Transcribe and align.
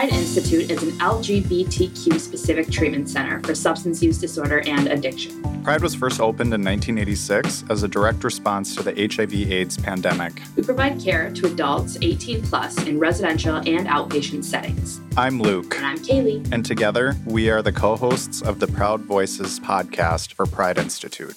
Pride 0.00 0.14
Institute 0.14 0.70
is 0.70 0.82
an 0.82 0.92
LGBTQ 0.92 2.18
specific 2.18 2.70
treatment 2.70 3.06
center 3.06 3.38
for 3.42 3.54
substance 3.54 4.02
use 4.02 4.16
disorder 4.16 4.62
and 4.66 4.88
addiction. 4.88 5.42
Pride 5.62 5.82
was 5.82 5.94
first 5.94 6.22
opened 6.22 6.54
in 6.54 6.64
1986 6.64 7.64
as 7.68 7.82
a 7.82 7.88
direct 7.88 8.24
response 8.24 8.74
to 8.76 8.82
the 8.82 8.92
HIV/AIDS 8.92 9.76
pandemic. 9.76 10.40
We 10.56 10.62
provide 10.62 10.98
care 10.98 11.30
to 11.30 11.48
adults 11.48 11.98
18 12.00 12.40
plus 12.40 12.82
in 12.84 12.98
residential 12.98 13.56
and 13.56 13.86
outpatient 13.88 14.44
settings. 14.44 15.02
I'm 15.18 15.38
Luke. 15.38 15.76
And 15.76 15.84
I'm 15.84 15.98
Kaylee. 15.98 16.50
And 16.50 16.64
together, 16.64 17.14
we 17.26 17.50
are 17.50 17.60
the 17.60 17.70
co 17.70 17.94
hosts 17.94 18.40
of 18.40 18.58
the 18.58 18.68
Proud 18.68 19.02
Voices 19.02 19.60
podcast 19.60 20.32
for 20.32 20.46
Pride 20.46 20.78
Institute. 20.78 21.36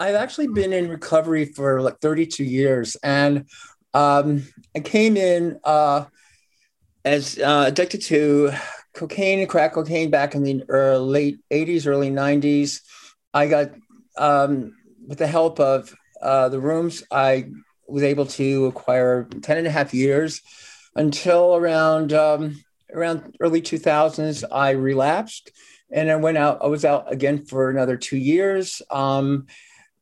I've 0.00 0.16
actually 0.16 0.48
been 0.48 0.72
in 0.72 0.88
recovery 0.88 1.44
for 1.44 1.80
like 1.80 2.00
32 2.00 2.42
years. 2.42 2.96
And 2.96 3.44
um, 3.94 4.46
I 4.74 4.80
came 4.80 5.16
in 5.16 5.58
uh, 5.64 6.04
as 7.04 7.38
uh, 7.38 7.64
addicted 7.66 8.02
to 8.02 8.52
cocaine 8.94 9.40
and 9.40 9.48
crack 9.48 9.74
cocaine 9.74 10.10
back 10.10 10.34
in 10.34 10.42
the 10.42 10.62
early, 10.68 11.38
late 11.50 11.68
80s, 11.68 11.86
early 11.86 12.10
90s. 12.10 12.80
I 13.32 13.46
got, 13.46 13.70
um, 14.16 14.76
with 15.06 15.18
the 15.18 15.26
help 15.26 15.60
of 15.60 15.94
uh, 16.20 16.48
the 16.48 16.60
rooms, 16.60 17.02
I 17.10 17.50
was 17.88 18.02
able 18.02 18.26
to 18.26 18.66
acquire 18.66 19.24
10 19.24 19.58
and 19.58 19.66
a 19.66 19.70
half 19.70 19.94
years 19.94 20.40
until 20.94 21.56
around 21.56 22.12
um, 22.12 22.62
around 22.92 23.36
early 23.40 23.62
2000s, 23.62 24.44
I 24.50 24.70
relapsed 24.70 25.52
and 25.90 26.10
I 26.10 26.16
went 26.16 26.38
out, 26.38 26.58
I 26.62 26.66
was 26.66 26.84
out 26.84 27.12
again 27.12 27.44
for 27.44 27.70
another 27.70 27.96
two 27.96 28.16
years. 28.16 28.82
Um, 28.90 29.46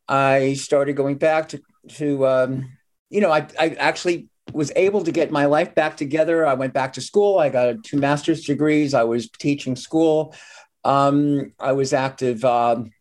I 0.07 0.53
started 0.53 0.93
going 0.93 1.17
back 1.17 1.49
to, 1.49 1.61
to 1.95 2.27
um, 2.27 2.77
you 3.09 3.21
know, 3.21 3.31
I, 3.31 3.47
I 3.59 3.69
actually 3.79 4.27
was 4.53 4.71
able 4.75 5.03
to 5.03 5.11
get 5.11 5.31
my 5.31 5.45
life 5.45 5.75
back 5.75 5.97
together. 5.97 6.45
I 6.45 6.53
went 6.53 6.73
back 6.73 6.93
to 6.93 7.01
school. 7.01 7.39
I 7.39 7.49
got 7.49 7.83
two 7.83 7.97
master's 7.97 8.45
degrees. 8.45 8.93
I 8.93 9.03
was 9.03 9.29
teaching 9.29 9.75
school. 9.75 10.35
Um, 10.83 11.53
I 11.59 11.73
was 11.73 11.93
active 11.93 12.43
um, 12.45 12.91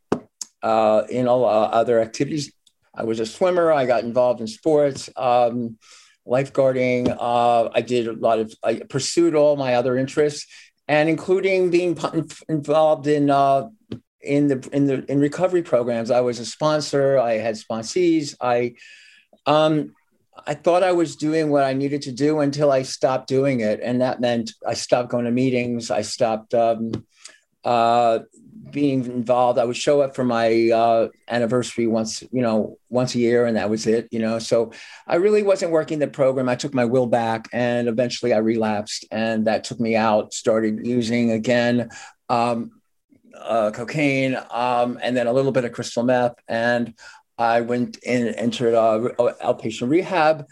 uh, 0.62 1.02
in 1.08 1.28
all 1.28 1.44
uh, 1.44 1.68
other 1.68 2.00
activities. 2.00 2.52
I 2.94 3.04
was 3.04 3.20
a 3.20 3.26
swimmer. 3.26 3.72
I 3.72 3.86
got 3.86 4.02
involved 4.02 4.40
in 4.40 4.46
sports, 4.46 5.08
um, 5.16 5.78
lifeguarding. 6.26 7.16
Uh, 7.18 7.70
I 7.72 7.80
did 7.80 8.08
a 8.08 8.12
lot 8.12 8.40
of, 8.40 8.52
I 8.62 8.80
pursued 8.88 9.34
all 9.34 9.56
my 9.56 9.74
other 9.74 9.96
interests, 9.96 10.46
and 10.88 11.08
including 11.08 11.70
being 11.70 11.98
involved 12.48 13.06
in 13.06 13.30
uh, 13.30 13.68
in 14.20 14.48
the 14.48 14.68
in 14.72 14.86
the 14.86 15.04
in 15.10 15.20
recovery 15.20 15.62
programs. 15.62 16.10
I 16.10 16.20
was 16.20 16.40
a 16.40 16.46
sponsor. 16.46 17.18
I 17.18 17.34
had 17.34 17.54
sponsees. 17.54 18.34
I 18.40 18.74
um, 19.46 19.94
I 20.46 20.54
thought 20.54 20.82
I 20.82 20.92
was 20.92 21.16
doing 21.16 21.50
what 21.50 21.64
I 21.64 21.72
needed 21.72 22.02
to 22.02 22.12
do 22.12 22.40
until 22.40 22.70
I 22.70 22.82
stopped 22.82 23.28
doing 23.28 23.60
it, 23.60 23.80
and 23.82 24.00
that 24.00 24.20
meant 24.20 24.52
I 24.66 24.74
stopped 24.74 25.10
going 25.10 25.24
to 25.24 25.30
meetings. 25.30 25.90
I 25.90 26.02
stopped 26.02 26.54
um, 26.54 27.06
uh, 27.64 28.20
being 28.70 29.04
involved. 29.04 29.58
I 29.58 29.64
would 29.64 29.76
show 29.76 30.00
up 30.00 30.14
for 30.14 30.24
my 30.24 30.70
uh, 30.70 31.08
anniversary 31.28 31.86
once, 31.86 32.22
you 32.32 32.42
know, 32.42 32.78
once 32.88 33.14
a 33.14 33.18
year, 33.18 33.46
and 33.46 33.56
that 33.56 33.70
was 33.70 33.86
it. 33.86 34.08
You 34.10 34.20
know, 34.20 34.38
so 34.38 34.72
I 35.06 35.16
really 35.16 35.42
wasn't 35.42 35.72
working 35.72 35.98
the 35.98 36.08
program. 36.08 36.48
I 36.48 36.56
took 36.56 36.74
my 36.74 36.84
will 36.84 37.06
back, 37.06 37.48
and 37.52 37.88
eventually 37.88 38.32
I 38.32 38.38
relapsed, 38.38 39.06
and 39.10 39.46
that 39.46 39.64
took 39.64 39.80
me 39.80 39.96
out. 39.96 40.32
Started 40.32 40.86
using 40.86 41.32
again. 41.32 41.90
Um, 42.28 42.72
uh, 43.38 43.70
cocaine, 43.70 44.36
um, 44.50 44.98
and 45.00 45.16
then 45.16 45.28
a 45.28 45.32
little 45.32 45.52
bit 45.52 45.64
of 45.64 45.70
crystal 45.70 46.02
meth, 46.02 46.34
and 46.48 46.92
I 47.38 47.60
went 47.60 47.98
and 48.04 48.34
entered 48.34 48.74
uh, 48.74 49.08
outpatient 49.18 49.88
rehab. 49.88 50.46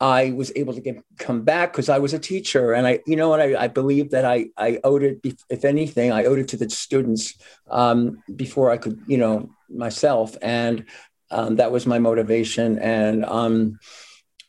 I 0.00 0.32
was 0.32 0.50
able 0.56 0.74
to 0.74 0.80
get 0.80 0.96
come 1.18 1.42
back 1.42 1.72
because 1.72 1.88
I 1.88 1.98
was 1.98 2.12
a 2.12 2.18
teacher, 2.18 2.72
and 2.72 2.86
I, 2.86 3.00
you 3.06 3.14
know, 3.14 3.28
what 3.28 3.40
I, 3.40 3.64
I 3.64 3.68
believe 3.68 4.10
that 4.10 4.24
I, 4.24 4.46
I 4.56 4.80
owed 4.82 5.04
it. 5.04 5.20
If 5.48 5.64
anything, 5.64 6.10
I 6.10 6.24
owed 6.24 6.40
it 6.40 6.48
to 6.48 6.56
the 6.56 6.68
students 6.68 7.34
um, 7.70 8.22
before 8.34 8.72
I 8.72 8.78
could, 8.78 9.00
you 9.06 9.18
know, 9.18 9.50
myself, 9.68 10.36
and 10.42 10.86
um, 11.30 11.56
that 11.56 11.70
was 11.70 11.86
my 11.86 12.00
motivation. 12.00 12.78
And 12.80 13.24
um, 13.24 13.78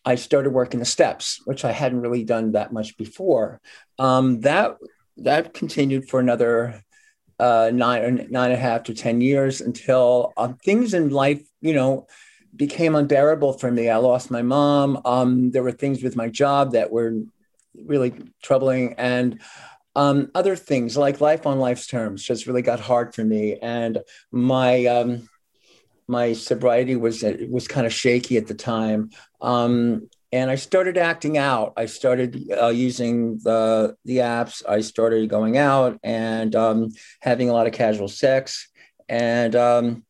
I 0.06 0.16
started 0.16 0.52
working 0.52 0.80
the 0.80 0.86
steps, 0.86 1.42
which 1.46 1.64
I 1.64 1.72
hadn't 1.72 2.02
really 2.02 2.24
done 2.24 2.54
that 2.54 2.74
much 2.74 2.98
before. 2.98 3.62
Um, 4.00 4.42
that 4.42 4.78
that 5.18 5.54
continued 5.54 6.10
for 6.10 6.20
another 6.20 6.84
uh, 7.40 7.70
nine 7.74 8.28
nine 8.32 8.52
and 8.52 8.54
a 8.54 8.58
half 8.58 8.84
to 8.84 8.94
ten 8.94 9.22
years 9.22 9.62
until 9.62 10.34
um, 10.36 10.56
things 10.58 10.94
in 10.94 11.10
life, 11.10 11.44
you 11.64 11.74
know, 11.74 12.06
became 12.56 12.94
unbearable 12.94 13.54
for 13.54 13.72
me. 13.72 13.90
I 13.90 13.98
lost 13.98 14.30
my 14.30 14.42
mom. 14.42 15.02
Um, 15.06 15.52
there 15.52 15.64
were 15.64 15.72
things 15.72 16.04
with 16.04 16.16
my 16.16 16.28
job 16.28 16.74
that 16.74 16.92
were 16.92 17.14
really 17.74 18.14
troubling, 18.44 18.94
and 18.98 19.40
um, 19.96 20.30
other 20.36 20.56
things 20.56 20.98
like 20.98 21.22
life 21.22 21.48
on 21.48 21.60
life's 21.60 21.88
terms 21.88 22.24
just 22.24 22.46
really 22.46 22.62
got 22.62 22.80
hard 22.80 23.16
for 23.16 23.24
me. 23.24 23.58
And 23.62 24.00
my 24.32 24.86
um, 24.86 25.30
my 26.08 26.34
sobriety 26.34 26.96
was 26.96 27.24
was 27.50 27.68
kind 27.68 27.88
of 27.88 27.94
shaky 27.94 28.38
at 28.38 28.48
the 28.48 28.56
time. 28.56 29.12
Um, 29.42 30.10
and 30.34 30.50
I 30.50 30.56
started 30.56 30.98
acting 30.98 31.38
out. 31.38 31.74
I 31.78 31.86
started 31.86 32.52
uh, 32.60 32.70
using 32.70 33.38
the 33.38 33.96
the 34.04 34.18
apps. 34.18 34.68
I 34.68 34.82
started 34.82 35.30
going 35.30 35.58
out 35.58 36.00
and 36.04 36.56
um, 36.56 36.90
having 37.22 37.50
a 37.50 37.54
lot 37.54 37.68
of 37.68 37.74
casual 37.74 38.10
sex, 38.10 38.68
and 39.08 39.56
um, 39.56 40.04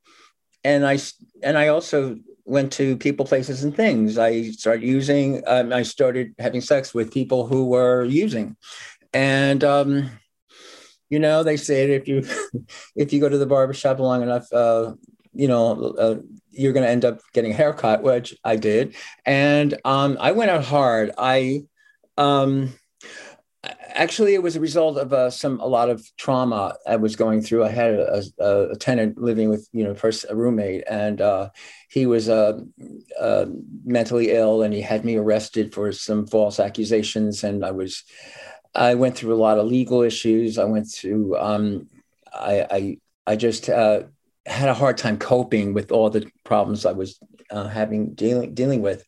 and 0.63 0.85
I 0.85 0.97
and 1.43 1.57
I 1.57 1.67
also 1.67 2.17
went 2.45 2.73
to 2.73 2.97
people, 2.97 3.25
places, 3.25 3.63
and 3.63 3.75
things. 3.75 4.17
I 4.17 4.51
started 4.51 4.83
using. 4.83 5.43
Um, 5.47 5.73
I 5.73 5.83
started 5.83 6.35
having 6.39 6.61
sex 6.61 6.93
with 6.93 7.13
people 7.13 7.47
who 7.47 7.65
were 7.65 8.03
using, 8.03 8.55
and 9.13 9.63
um, 9.63 10.09
you 11.09 11.19
know 11.19 11.43
they 11.43 11.57
say 11.57 11.91
if 11.91 12.07
you 12.07 12.23
if 12.95 13.13
you 13.13 13.19
go 13.19 13.29
to 13.29 13.37
the 13.37 13.45
barbershop 13.45 13.99
long 13.99 14.21
enough, 14.21 14.51
uh, 14.51 14.93
you 15.33 15.47
know, 15.47 15.93
uh, 15.97 16.15
you're 16.51 16.73
going 16.73 16.85
to 16.85 16.91
end 16.91 17.05
up 17.05 17.19
getting 17.33 17.51
a 17.51 17.55
haircut, 17.55 18.03
which 18.03 18.35
I 18.43 18.55
did. 18.55 18.95
And 19.25 19.79
um, 19.83 20.17
I 20.19 20.31
went 20.31 20.51
out 20.51 20.63
hard. 20.63 21.11
I 21.17 21.63
um, 22.17 22.73
actually, 23.93 24.33
it 24.33 24.43
was 24.43 24.55
a 24.55 24.59
result 24.59 24.97
of 24.97 25.13
uh, 25.13 25.29
some, 25.29 25.59
a 25.59 25.65
lot 25.65 25.89
of 25.89 26.05
trauma 26.17 26.75
I 26.85 26.95
was 26.95 27.15
going 27.15 27.41
through. 27.41 27.63
I 27.63 27.69
had 27.69 27.93
a, 27.93 28.23
a, 28.39 28.69
a 28.71 28.75
tenant 28.75 29.17
living 29.17 29.49
with, 29.49 29.67
you 29.71 29.83
know, 29.83 29.95
first 29.95 30.25
a 30.29 30.35
roommate, 30.35 30.83
and 30.89 31.21
uh, 31.21 31.49
he 31.89 32.05
was 32.05 32.29
uh, 32.29 32.59
uh, 33.19 33.45
mentally 33.85 34.31
ill 34.31 34.61
and 34.63 34.73
he 34.73 34.81
had 34.81 35.05
me 35.05 35.15
arrested 35.15 35.73
for 35.73 35.91
some 35.91 36.27
false 36.27 36.59
accusations. 36.59 37.43
And 37.43 37.63
I 37.63 37.71
was, 37.71 38.03
I 38.75 38.95
went 38.95 39.15
through 39.15 39.33
a 39.33 39.43
lot 39.43 39.57
of 39.57 39.67
legal 39.67 40.01
issues. 40.01 40.57
I 40.57 40.65
went 40.65 40.91
through, 40.91 41.37
um, 41.37 41.87
I, 42.33 42.67
I, 42.69 42.97
I 43.27 43.35
just, 43.35 43.69
uh, 43.69 44.03
had 44.45 44.67
a 44.67 44.73
hard 44.73 44.97
time 44.97 45.17
coping 45.17 45.73
with 45.73 45.89
all 45.89 46.09
the 46.09 46.29
problems 46.43 46.85
I 46.85 46.91
was 46.91 47.17
uh, 47.49 47.69
having 47.69 48.13
dealing 48.13 48.53
dealing 48.53 48.81
with, 48.81 49.05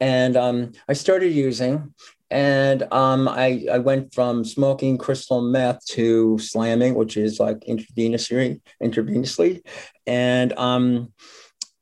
and 0.00 0.36
um, 0.36 0.72
I 0.88 0.94
started 0.94 1.32
using, 1.32 1.94
and 2.32 2.82
um, 2.92 3.28
I 3.28 3.66
I 3.70 3.78
went 3.78 4.14
from 4.14 4.44
smoking 4.44 4.98
crystal 4.98 5.42
meth 5.42 5.84
to 5.90 6.38
slamming, 6.38 6.94
which 6.94 7.16
is 7.16 7.38
like 7.38 7.60
intravenously, 7.60 8.60
intravenously, 8.82 9.64
and 10.06 10.52
um, 10.54 11.12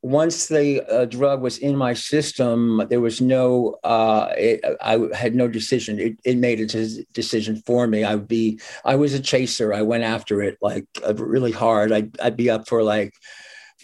once 0.03 0.47
the 0.47 0.81
uh, 0.91 1.05
drug 1.05 1.41
was 1.41 1.59
in 1.59 1.75
my 1.75 1.93
system, 1.93 2.81
there 2.89 2.99
was 2.99 3.21
no, 3.21 3.77
uh, 3.83 4.33
it, 4.35 4.59
I 4.81 4.99
had 5.13 5.35
no 5.35 5.47
decision. 5.47 5.99
It, 5.99 6.19
it 6.25 6.37
made 6.37 6.59
a 6.59 6.65
decision 7.13 7.61
for 7.67 7.85
me. 7.85 8.03
I 8.03 8.15
would 8.15 8.27
be, 8.27 8.59
I 8.83 8.95
was 8.95 9.13
a 9.13 9.19
chaser. 9.19 9.73
I 9.73 9.83
went 9.83 10.03
after 10.03 10.41
it 10.41 10.57
like 10.59 10.85
uh, 11.07 11.13
really 11.13 11.51
hard. 11.51 11.91
I'd, 11.91 12.19
I'd 12.19 12.35
be 12.35 12.49
up 12.49 12.67
for 12.67 12.81
like 12.81 13.13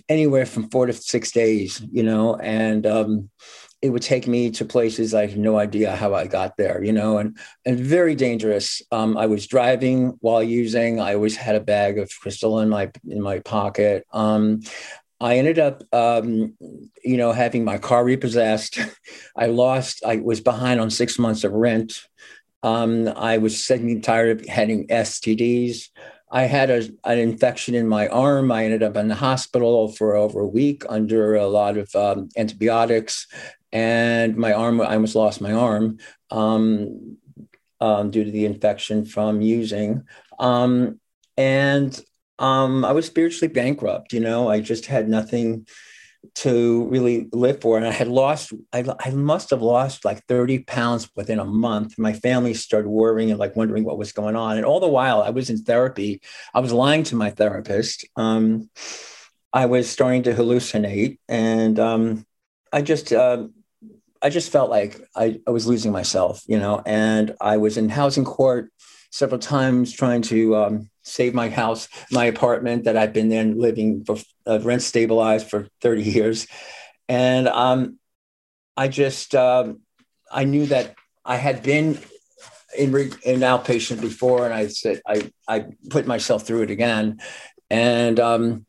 anywhere 0.09 0.47
from 0.47 0.69
four 0.69 0.87
to 0.87 0.93
six 0.93 1.31
days, 1.31 1.81
you 1.91 2.01
know, 2.01 2.35
and 2.37 2.87
um, 2.87 3.29
it 3.81 3.91
would 3.91 4.01
take 4.01 4.27
me 4.27 4.49
to 4.51 4.65
places 4.65 5.13
I 5.13 5.27
had 5.27 5.37
no 5.37 5.59
idea 5.59 5.95
how 5.95 6.13
I 6.13 6.25
got 6.25 6.57
there, 6.57 6.83
you 6.83 6.91
know, 6.91 7.19
and 7.19 7.37
and 7.65 7.79
very 7.79 8.15
dangerous. 8.15 8.81
Um, 8.91 9.17
I 9.17 9.27
was 9.27 9.47
driving 9.47 10.17
while 10.21 10.43
using. 10.43 10.99
I 10.99 11.13
always 11.13 11.35
had 11.35 11.55
a 11.55 11.59
bag 11.59 11.99
of 11.99 12.11
crystal 12.19 12.59
in 12.59 12.69
my 12.69 12.91
in 13.07 13.21
my 13.21 13.39
pocket. 13.39 14.05
Um, 14.11 14.61
I 15.19 15.37
ended 15.37 15.57
up, 15.57 15.83
um, 15.93 16.55
you 17.03 17.17
know, 17.17 17.31
having 17.31 17.63
my 17.63 17.77
car 17.77 18.05
repossessed. 18.05 18.79
I 19.35 19.47
lost, 19.47 20.03
I 20.05 20.17
was 20.17 20.41
behind 20.41 20.79
on 20.79 20.91
six 20.91 21.17
months 21.17 21.43
of 21.43 21.53
rent. 21.53 22.07
Um, 22.61 23.07
I 23.07 23.39
was 23.39 23.67
and 23.69 24.03
tired 24.03 24.39
of 24.39 24.47
having 24.47 24.87
STDs. 24.87 25.89
I 26.29 26.43
had 26.43 26.69
a, 26.69 26.89
an 27.05 27.19
infection 27.19 27.73
in 27.73 27.87
my 27.87 28.07
arm. 28.09 28.51
I 28.51 28.65
ended 28.65 28.83
up 28.83 28.97
in 28.97 29.07
the 29.07 29.15
hospital 29.15 29.87
for 29.87 30.15
over 30.15 30.41
a 30.41 30.47
week 30.47 30.83
under 30.89 31.35
a 31.35 31.47
lot 31.47 31.77
of 31.77 31.95
um, 31.95 32.29
antibiotics. 32.35 33.27
And 33.71 34.37
my 34.37 34.53
arm, 34.53 34.81
I 34.81 34.93
almost 34.93 35.15
lost 35.15 35.41
my 35.41 35.53
arm 35.53 35.97
um, 36.31 37.17
um, 37.79 38.11
due 38.11 38.23
to 38.23 38.31
the 38.31 38.45
infection 38.45 39.05
from 39.05 39.41
using. 39.41 40.03
Um, 40.39 40.99
and 41.35 41.99
um, 42.39 42.85
I 42.85 42.91
was 42.91 43.05
spiritually 43.05 43.53
bankrupt. 43.53 44.13
You 44.13 44.19
know, 44.19 44.49
I 44.49 44.59
just 44.61 44.85
had 44.85 45.09
nothing. 45.09 45.67
to 46.35 46.85
really 46.89 47.29
live 47.31 47.61
for. 47.61 47.77
And 47.77 47.87
I 47.87 47.91
had 47.91 48.07
lost, 48.07 48.51
I, 48.73 48.83
I 48.99 49.11
must 49.11 49.51
have 49.51 49.61
lost 49.61 50.03
like 50.03 50.25
30 50.25 50.59
pounds 50.63 51.09
within 51.15 51.39
a 51.39 51.45
month. 51.45 51.97
My 51.97 52.11
family 52.11 52.53
started 52.53 52.89
worrying 52.89 53.29
and 53.31 53.39
like 53.39 53.55
wondering 53.55 53.85
what 53.85 53.97
was 53.97 54.11
going 54.11 54.35
on. 54.35 54.57
And 54.57 54.65
all 54.65 54.79
the 54.79 54.87
while 54.87 55.21
I 55.21 55.29
was 55.29 55.49
in 55.49 55.59
therapy, 55.63 56.21
I 56.53 56.59
was 56.59 56.73
lying 56.73 57.03
to 57.03 57.15
my 57.15 57.29
therapist. 57.29 58.05
Um, 58.15 58.69
I 59.53 59.67
was 59.67 59.89
starting 59.89 60.23
to 60.23 60.33
hallucinate 60.33 61.19
and 61.29 61.79
um, 61.79 62.25
I 62.73 62.81
just, 62.81 63.13
uh, 63.13 63.47
I 64.21 64.29
just 64.29 64.51
felt 64.51 64.69
like 64.69 64.99
I, 65.15 65.39
I 65.47 65.51
was 65.51 65.67
losing 65.67 65.91
myself, 65.91 66.43
you 66.47 66.59
know, 66.59 66.81
and 66.85 67.35
I 67.39 67.57
was 67.57 67.77
in 67.77 67.89
housing 67.89 68.25
court 68.25 68.71
several 69.11 69.39
times 69.39 69.93
trying 69.93 70.21
to 70.23 70.55
um, 70.55 70.89
save 71.01 71.33
my 71.33 71.49
house, 71.49 71.87
my 72.11 72.25
apartment 72.25 72.83
that 72.83 72.97
I've 72.97 73.13
been 73.13 73.31
in 73.31 73.57
living 73.57 74.03
for 74.03 74.17
uh, 74.45 74.59
rent 74.61 74.81
stabilized 74.81 75.49
for 75.49 75.67
30 75.81 76.03
years. 76.03 76.47
And 77.07 77.47
um, 77.47 77.99
I 78.75 78.87
just, 78.87 79.33
um, 79.35 79.81
I 80.31 80.43
knew 80.43 80.65
that 80.67 80.95
I 81.23 81.37
had 81.37 81.63
been 81.63 81.99
in, 82.77 82.91
re- 82.91 83.11
in 83.23 83.39
outpatient 83.39 84.01
before, 84.01 84.45
and 84.45 84.53
I 84.53 84.67
said, 84.67 85.01
I, 85.07 85.31
I 85.47 85.67
put 85.89 86.05
myself 86.05 86.45
through 86.45 86.63
it 86.63 86.71
again. 86.71 87.19
And 87.69 88.19
um, 88.19 88.65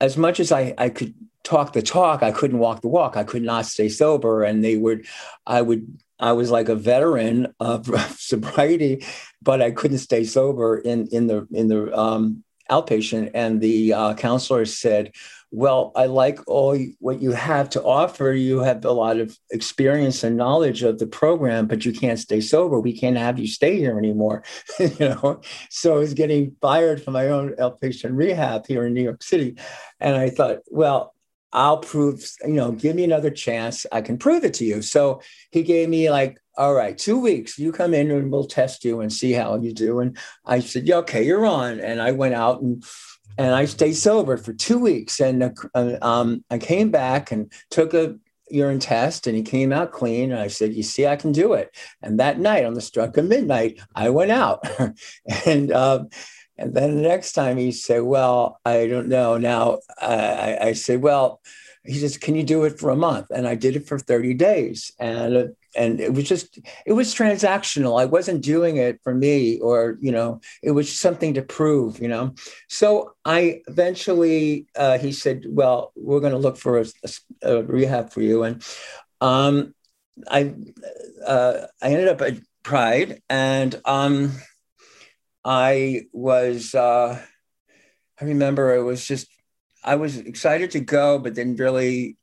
as 0.00 0.16
much 0.16 0.40
as 0.40 0.52
I, 0.52 0.74
I 0.78 0.88
could 0.88 1.14
talk 1.44 1.72
the 1.72 1.82
talk, 1.82 2.22
I 2.22 2.32
couldn't 2.32 2.58
walk 2.58 2.80
the 2.80 2.88
walk. 2.88 3.16
I 3.16 3.24
could 3.24 3.42
not 3.42 3.66
stay 3.66 3.88
sober. 3.88 4.42
And 4.42 4.64
they 4.64 4.76
would, 4.76 5.06
I 5.46 5.62
would 5.62 5.86
I 6.18 6.32
was 6.32 6.50
like 6.50 6.68
a 6.68 6.76
veteran 6.76 7.54
of 7.60 7.86
sobriety, 8.18 9.04
but 9.42 9.60
I 9.60 9.70
couldn't 9.70 9.98
stay 9.98 10.24
sober 10.24 10.78
in 10.78 11.08
in 11.08 11.26
the 11.26 11.46
in 11.52 11.68
the 11.68 11.96
um, 11.96 12.44
outpatient. 12.70 13.30
And 13.34 13.60
the 13.60 13.92
uh, 13.92 14.14
counselor 14.14 14.64
said, 14.64 15.12
"Well, 15.50 15.92
I 15.96 16.06
like 16.06 16.38
all 16.46 16.78
what 17.00 17.20
you 17.20 17.32
have 17.32 17.68
to 17.70 17.82
offer. 17.82 18.32
You 18.32 18.60
have 18.60 18.84
a 18.84 18.92
lot 18.92 19.18
of 19.18 19.36
experience 19.50 20.22
and 20.22 20.36
knowledge 20.36 20.82
of 20.82 20.98
the 20.98 21.06
program, 21.06 21.66
but 21.66 21.84
you 21.84 21.92
can't 21.92 22.18
stay 22.18 22.40
sober. 22.40 22.78
We 22.78 22.96
can't 22.96 23.16
have 23.16 23.38
you 23.38 23.48
stay 23.48 23.76
here 23.76 23.98
anymore." 23.98 24.44
you 24.78 24.94
know, 25.00 25.40
so 25.68 25.96
I 25.96 25.98
was 25.98 26.14
getting 26.14 26.56
fired 26.60 27.02
from 27.02 27.14
my 27.14 27.28
own 27.28 27.54
outpatient 27.56 28.16
rehab 28.16 28.66
here 28.66 28.86
in 28.86 28.94
New 28.94 29.02
York 29.02 29.22
City, 29.22 29.56
and 29.98 30.16
I 30.16 30.30
thought, 30.30 30.58
well, 30.68 31.13
I'll 31.54 31.78
prove, 31.78 32.28
you 32.42 32.54
know, 32.54 32.72
give 32.72 32.96
me 32.96 33.04
another 33.04 33.30
chance. 33.30 33.86
I 33.92 34.02
can 34.02 34.18
prove 34.18 34.44
it 34.44 34.54
to 34.54 34.64
you. 34.64 34.82
So 34.82 35.22
he 35.52 35.62
gave 35.62 35.88
me 35.88 36.10
like, 36.10 36.38
all 36.56 36.74
right, 36.74 36.98
two 36.98 37.18
weeks. 37.18 37.58
You 37.58 37.72
come 37.72 37.94
in 37.94 38.10
and 38.10 38.30
we'll 38.30 38.46
test 38.46 38.84
you 38.84 39.00
and 39.00 39.12
see 39.12 39.32
how 39.32 39.56
you 39.56 39.72
do. 39.72 40.00
And 40.00 40.18
I 40.44 40.60
said, 40.60 40.86
yeah, 40.86 40.96
okay, 40.96 41.24
you're 41.24 41.46
on. 41.46 41.80
And 41.80 42.02
I 42.02 42.12
went 42.12 42.34
out 42.34 42.60
and 42.60 42.84
and 43.36 43.54
I 43.54 43.64
stayed 43.64 43.94
sober 43.94 44.36
for 44.36 44.52
two 44.52 44.78
weeks. 44.78 45.20
And 45.20 45.54
uh, 45.74 45.96
um, 46.02 46.44
I 46.50 46.58
came 46.58 46.90
back 46.90 47.32
and 47.32 47.50
took 47.70 47.94
a 47.94 48.16
urine 48.48 48.78
test, 48.78 49.26
and 49.26 49.36
he 49.36 49.42
came 49.42 49.72
out 49.72 49.90
clean. 49.90 50.30
And 50.30 50.40
I 50.40 50.48
said, 50.48 50.74
you 50.74 50.84
see, 50.84 51.06
I 51.06 51.16
can 51.16 51.32
do 51.32 51.54
it. 51.54 51.76
And 52.00 52.20
that 52.20 52.38
night, 52.38 52.64
on 52.64 52.74
the 52.74 52.80
stroke 52.80 53.16
of 53.16 53.24
midnight, 53.24 53.80
I 53.94 54.10
went 54.10 54.30
out, 54.30 54.64
and. 55.46 55.72
Um, 55.72 56.08
and 56.56 56.74
then 56.74 56.96
the 56.96 57.02
next 57.02 57.32
time 57.32 57.56
he 57.56 57.72
said, 57.72 58.02
Well, 58.02 58.60
I 58.64 58.86
don't 58.86 59.08
know. 59.08 59.36
Now 59.36 59.78
I, 60.00 60.58
I 60.60 60.72
said, 60.72 61.02
Well, 61.02 61.40
he 61.84 61.98
says, 61.98 62.16
Can 62.16 62.34
you 62.34 62.44
do 62.44 62.64
it 62.64 62.78
for 62.78 62.90
a 62.90 62.96
month? 62.96 63.26
And 63.30 63.46
I 63.46 63.54
did 63.54 63.76
it 63.76 63.86
for 63.86 63.98
30 63.98 64.34
days. 64.34 64.92
And 64.98 65.54
and 65.76 66.00
it 66.00 66.12
was 66.12 66.28
just 66.28 66.58
it 66.86 66.92
was 66.92 67.14
transactional 67.14 68.00
i 68.00 68.04
wasn't 68.04 68.40
doing 68.40 68.76
it 68.76 69.00
for 69.02 69.14
me 69.14 69.58
or 69.58 69.98
you 70.00 70.12
know 70.12 70.40
it 70.62 70.70
was 70.70 70.92
something 70.96 71.34
to 71.34 71.42
prove 71.42 71.98
you 72.00 72.08
know 72.08 72.32
so 72.68 73.12
i 73.24 73.60
eventually 73.66 74.66
uh, 74.76 74.98
he 74.98 75.10
said 75.10 75.44
well 75.48 75.92
we're 75.96 76.20
going 76.20 76.32
to 76.32 76.38
look 76.38 76.56
for 76.56 76.80
a, 76.80 76.84
a, 77.42 77.56
a, 77.56 77.62
rehab 77.64 78.12
for 78.12 78.22
you 78.22 78.44
and 78.44 78.64
um, 79.20 79.74
i 80.30 80.54
uh, 81.26 81.66
i 81.82 81.88
ended 81.88 82.08
up 82.08 82.20
at 82.22 82.38
pride 82.62 83.20
and 83.28 83.80
um, 83.84 84.32
I 85.44 86.02
was, 86.12 86.74
uh, 86.74 87.20
I 88.20 88.24
remember 88.24 88.74
it 88.74 88.82
was 88.82 89.06
just, 89.06 89.28
I 89.82 89.96
was 89.96 90.16
excited 90.16 90.70
to 90.72 90.80
go, 90.80 91.18
but 91.18 91.34
then 91.34 91.56
really 91.56 92.16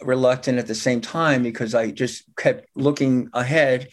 reluctant 0.00 0.58
at 0.58 0.66
the 0.68 0.74
same 0.74 1.00
time 1.00 1.42
because 1.42 1.74
I 1.74 1.90
just 1.90 2.24
kept 2.36 2.68
looking 2.76 3.30
ahead 3.32 3.88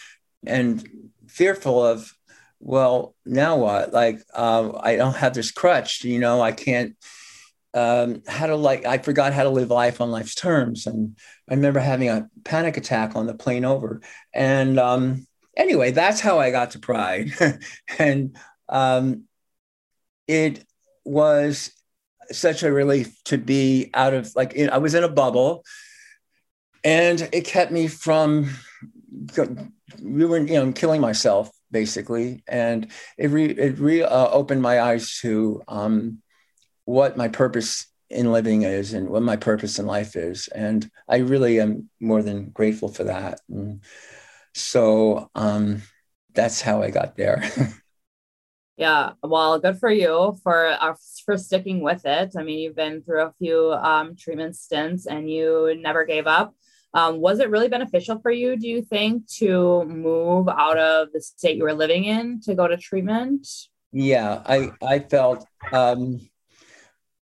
and 0.45 0.87
fearful 1.27 1.83
of, 1.83 2.13
well, 2.59 3.15
now 3.25 3.57
what? 3.57 3.93
Like, 3.93 4.19
uh, 4.33 4.71
I 4.79 4.95
don't 4.95 5.15
have 5.15 5.33
this 5.33 5.51
crutch, 5.51 6.03
you 6.03 6.19
know, 6.19 6.41
I 6.41 6.51
can't, 6.51 6.95
um, 7.73 8.21
how 8.27 8.45
to 8.47 8.55
like, 8.55 8.85
I 8.85 8.99
forgot 8.99 9.33
how 9.33 9.43
to 9.43 9.49
live 9.49 9.69
life 9.69 9.99
on 9.99 10.11
life's 10.11 10.35
terms. 10.35 10.85
And 10.85 11.17
I 11.49 11.55
remember 11.55 11.79
having 11.79 12.09
a 12.09 12.29
panic 12.43 12.77
attack 12.77 13.15
on 13.15 13.25
the 13.25 13.33
plane 13.33 13.65
over. 13.65 14.01
And 14.33 14.79
um, 14.79 15.27
anyway, 15.57 15.91
that's 15.91 16.21
how 16.21 16.39
I 16.39 16.51
got 16.51 16.71
to 16.71 16.79
Pride. 16.79 17.33
and 17.99 18.37
um, 18.69 19.23
it 20.27 20.65
was 21.03 21.71
such 22.31 22.63
a 22.63 22.71
relief 22.71 23.23
to 23.25 23.37
be 23.37 23.89
out 23.93 24.13
of 24.13 24.31
like 24.35 24.57
I 24.57 24.77
was 24.77 24.95
in 24.95 25.03
a 25.03 25.09
bubble, 25.09 25.63
and 26.83 27.27
it 27.31 27.45
kept 27.45 27.71
me 27.71 27.87
from 27.87 28.49
we 30.01 30.25
were 30.25 30.39
you 30.39 30.53
know 30.53 30.71
killing 30.71 31.01
myself 31.01 31.49
basically, 31.71 32.43
and 32.47 32.91
it 33.17 33.27
re 33.27 33.45
it 33.45 33.79
re 33.79 34.01
uh, 34.03 34.29
opened 34.29 34.61
my 34.61 34.81
eyes 34.81 35.19
to 35.19 35.61
um, 35.67 36.21
what 36.85 37.17
my 37.17 37.27
purpose 37.27 37.87
in 38.09 38.31
living 38.31 38.61
is 38.61 38.93
and 38.93 39.09
what 39.09 39.23
my 39.23 39.35
purpose 39.35 39.79
in 39.79 39.85
life 39.85 40.15
is, 40.15 40.47
and 40.47 40.89
I 41.07 41.17
really 41.17 41.59
am 41.59 41.89
more 41.99 42.21
than 42.21 42.49
grateful 42.49 42.89
for 42.89 43.05
that. 43.05 43.41
And 43.49 43.81
so 44.53 45.29
um, 45.35 45.81
that's 46.33 46.61
how 46.61 46.81
I 46.81 46.91
got 46.91 47.17
there. 47.17 47.43
Yeah, 48.77 49.13
well, 49.23 49.57
good 49.59 49.79
for 49.79 49.89
you 49.89 50.37
for 50.43 50.67
uh, 50.67 50.95
for 51.25 51.37
sticking 51.37 51.79
with 51.79 52.05
it. 52.05 52.33
I 52.37 52.43
mean, 52.43 52.59
you've 52.59 52.75
been 52.75 53.03
through 53.03 53.21
a 53.21 53.33
few 53.39 53.71
um, 53.71 54.17
treatment 54.17 54.57
stints 54.57 55.05
and 55.05 55.29
you 55.29 55.77
never 55.79 56.03
gave 56.05 56.27
up. 56.27 56.53
Um, 56.93 57.19
was 57.19 57.39
it 57.39 57.49
really 57.49 57.69
beneficial 57.69 58.19
for 58.19 58.31
you, 58.31 58.57
do 58.57 58.67
you 58.67 58.81
think, 58.81 59.27
to 59.39 59.83
move 59.85 60.47
out 60.49 60.77
of 60.77 61.11
the 61.13 61.21
state 61.21 61.57
you 61.57 61.63
were 61.63 61.73
living 61.73 62.05
in 62.05 62.41
to 62.41 62.55
go 62.55 62.67
to 62.67 62.77
treatment? 62.77 63.47
Yeah, 63.93 64.41
I 64.45 64.71
I 64.81 64.99
felt 64.99 65.45
um, 65.71 66.19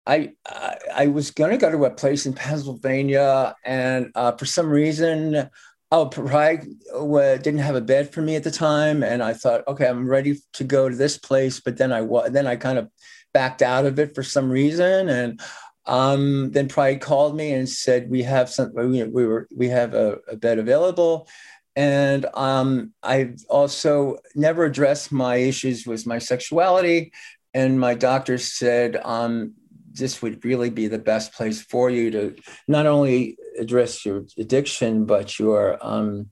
I, 0.06 0.34
I 0.46 0.78
I 0.94 1.08
was 1.08 1.32
going 1.32 1.52
to 1.52 1.58
go 1.58 1.72
to 1.72 1.86
a 1.86 1.92
place 1.92 2.28
in 2.28 2.34
Pennsylvania, 2.34 3.56
and 3.66 4.12
uh, 4.14 4.32
for 4.34 4.46
some 4.46 4.70
reason 4.70 5.50
Oh, 5.92 6.06
Pride 6.06 6.68
didn't 6.92 7.58
have 7.58 7.76
a 7.76 7.82
bed 7.82 8.14
for 8.14 8.22
me 8.22 8.36
at 8.36 8.44
the 8.44 8.52
time, 8.52 9.02
and 9.02 9.24
I 9.24 9.34
thought, 9.34 9.68
okay, 9.68 9.88
I'm 9.88 10.08
ready 10.08 10.38
to 10.54 10.64
go 10.64 10.88
to 10.88 10.96
this 10.96 11.18
place. 11.18 11.60
But 11.60 11.78
then 11.78 11.92
I 11.92 12.06
then 12.30 12.46
I 12.46 12.58
kind 12.58 12.78
of 12.78 12.90
backed 13.34 13.62
out 13.62 13.86
of 13.86 13.98
it 13.98 14.14
for 14.14 14.22
some 14.22 14.52
reason, 14.52 15.10
and 15.10 15.42
um, 15.88 16.52
then 16.52 16.68
Pride 16.68 17.02
called 17.02 17.36
me 17.36 17.54
and 17.54 17.68
said 17.68 18.10
we 18.10 18.22
have 18.24 18.50
some 18.50 18.72
we, 18.76 19.04
we 19.04 19.26
were 19.26 19.48
we 19.56 19.68
have 19.70 19.96
a, 19.96 20.20
a 20.28 20.36
bed 20.36 20.60
available, 20.60 21.28
and 21.76 22.28
um, 22.36 22.94
I 23.02 23.34
also 23.50 24.18
never 24.36 24.66
addressed 24.66 25.12
my 25.12 25.38
issues 25.38 25.88
with 25.88 26.06
my 26.06 26.20
sexuality, 26.20 27.12
and 27.56 27.80
my 27.80 27.96
doctor 27.96 28.38
said 28.38 29.02
um, 29.04 29.56
this 29.94 30.22
would 30.22 30.44
really 30.46 30.70
be 30.70 30.88
the 30.88 31.00
best 31.00 31.34
place 31.34 31.62
for 31.62 31.90
you 31.90 32.12
to 32.12 32.36
not 32.68 32.86
only 32.86 33.38
address 33.58 34.06
your 34.06 34.26
addiction, 34.38 35.06
but 35.06 35.40
your, 35.40 35.78
um, 35.82 36.30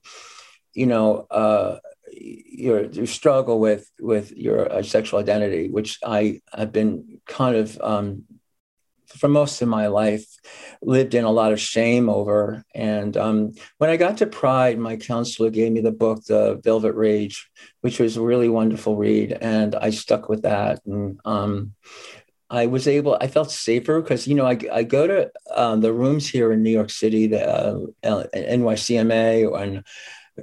you 0.74 0.86
know, 0.86 1.28
uh, 1.32 1.80
your, 2.12 2.86
your 2.86 3.08
struggle 3.08 3.60
with 3.60 3.90
with 4.00 4.32
your 4.32 4.72
uh, 4.72 4.82
sexual 4.82 5.20
identity, 5.20 5.70
which 5.70 6.00
I 6.04 6.42
have 6.54 6.72
been 6.72 7.20
kind 7.28 7.56
of 7.56 7.80
um, 7.82 8.24
for 9.08 9.28
most 9.28 9.62
of 9.62 9.68
my 9.68 9.88
life 9.88 10.26
lived 10.82 11.16
in 11.16 11.24
a 11.24 11.32
lot 11.32 11.54
of 11.54 11.60
shame 11.60 12.10
over. 12.10 12.64
And 12.76 13.16
um, 13.16 13.54
when 13.78 13.90
I 13.90 13.98
got 13.98 14.18
to 14.18 14.28
Pride, 14.28 14.78
my 14.78 14.98
counselor 14.98 15.50
gave 15.50 15.72
me 15.72 15.82
the 15.82 15.92
book, 15.92 16.24
The 16.26 16.60
Velvet 16.64 16.94
Rage, 16.94 17.50
which 17.82 18.00
was 18.00 18.18
a 18.18 18.22
really 18.22 18.50
wonderful 18.50 18.96
read, 18.96 19.32
and 19.32 19.76
I 19.76 19.92
stuck 19.92 20.30
with 20.30 20.44
that. 20.44 20.82
And 20.86 21.20
um, 21.26 21.74
I 22.50 22.66
was 22.66 22.88
able, 22.88 23.18
I 23.20 23.28
felt 23.28 23.52
safer 23.52 24.02
because, 24.02 24.28
you 24.28 24.36
know, 24.36 24.46
I, 24.46 24.58
I 24.72 24.84
go 24.84 25.06
to 25.06 25.32
um, 25.54 25.82
the 25.82 25.94
rooms 25.94 26.30
here 26.30 26.52
in 26.52 26.64
New 26.64 26.72
York 26.72 26.90
City, 26.90 27.28
the 27.28 27.46
uh, 27.46 28.24
NYCMA 28.34 29.62
and 29.62 29.84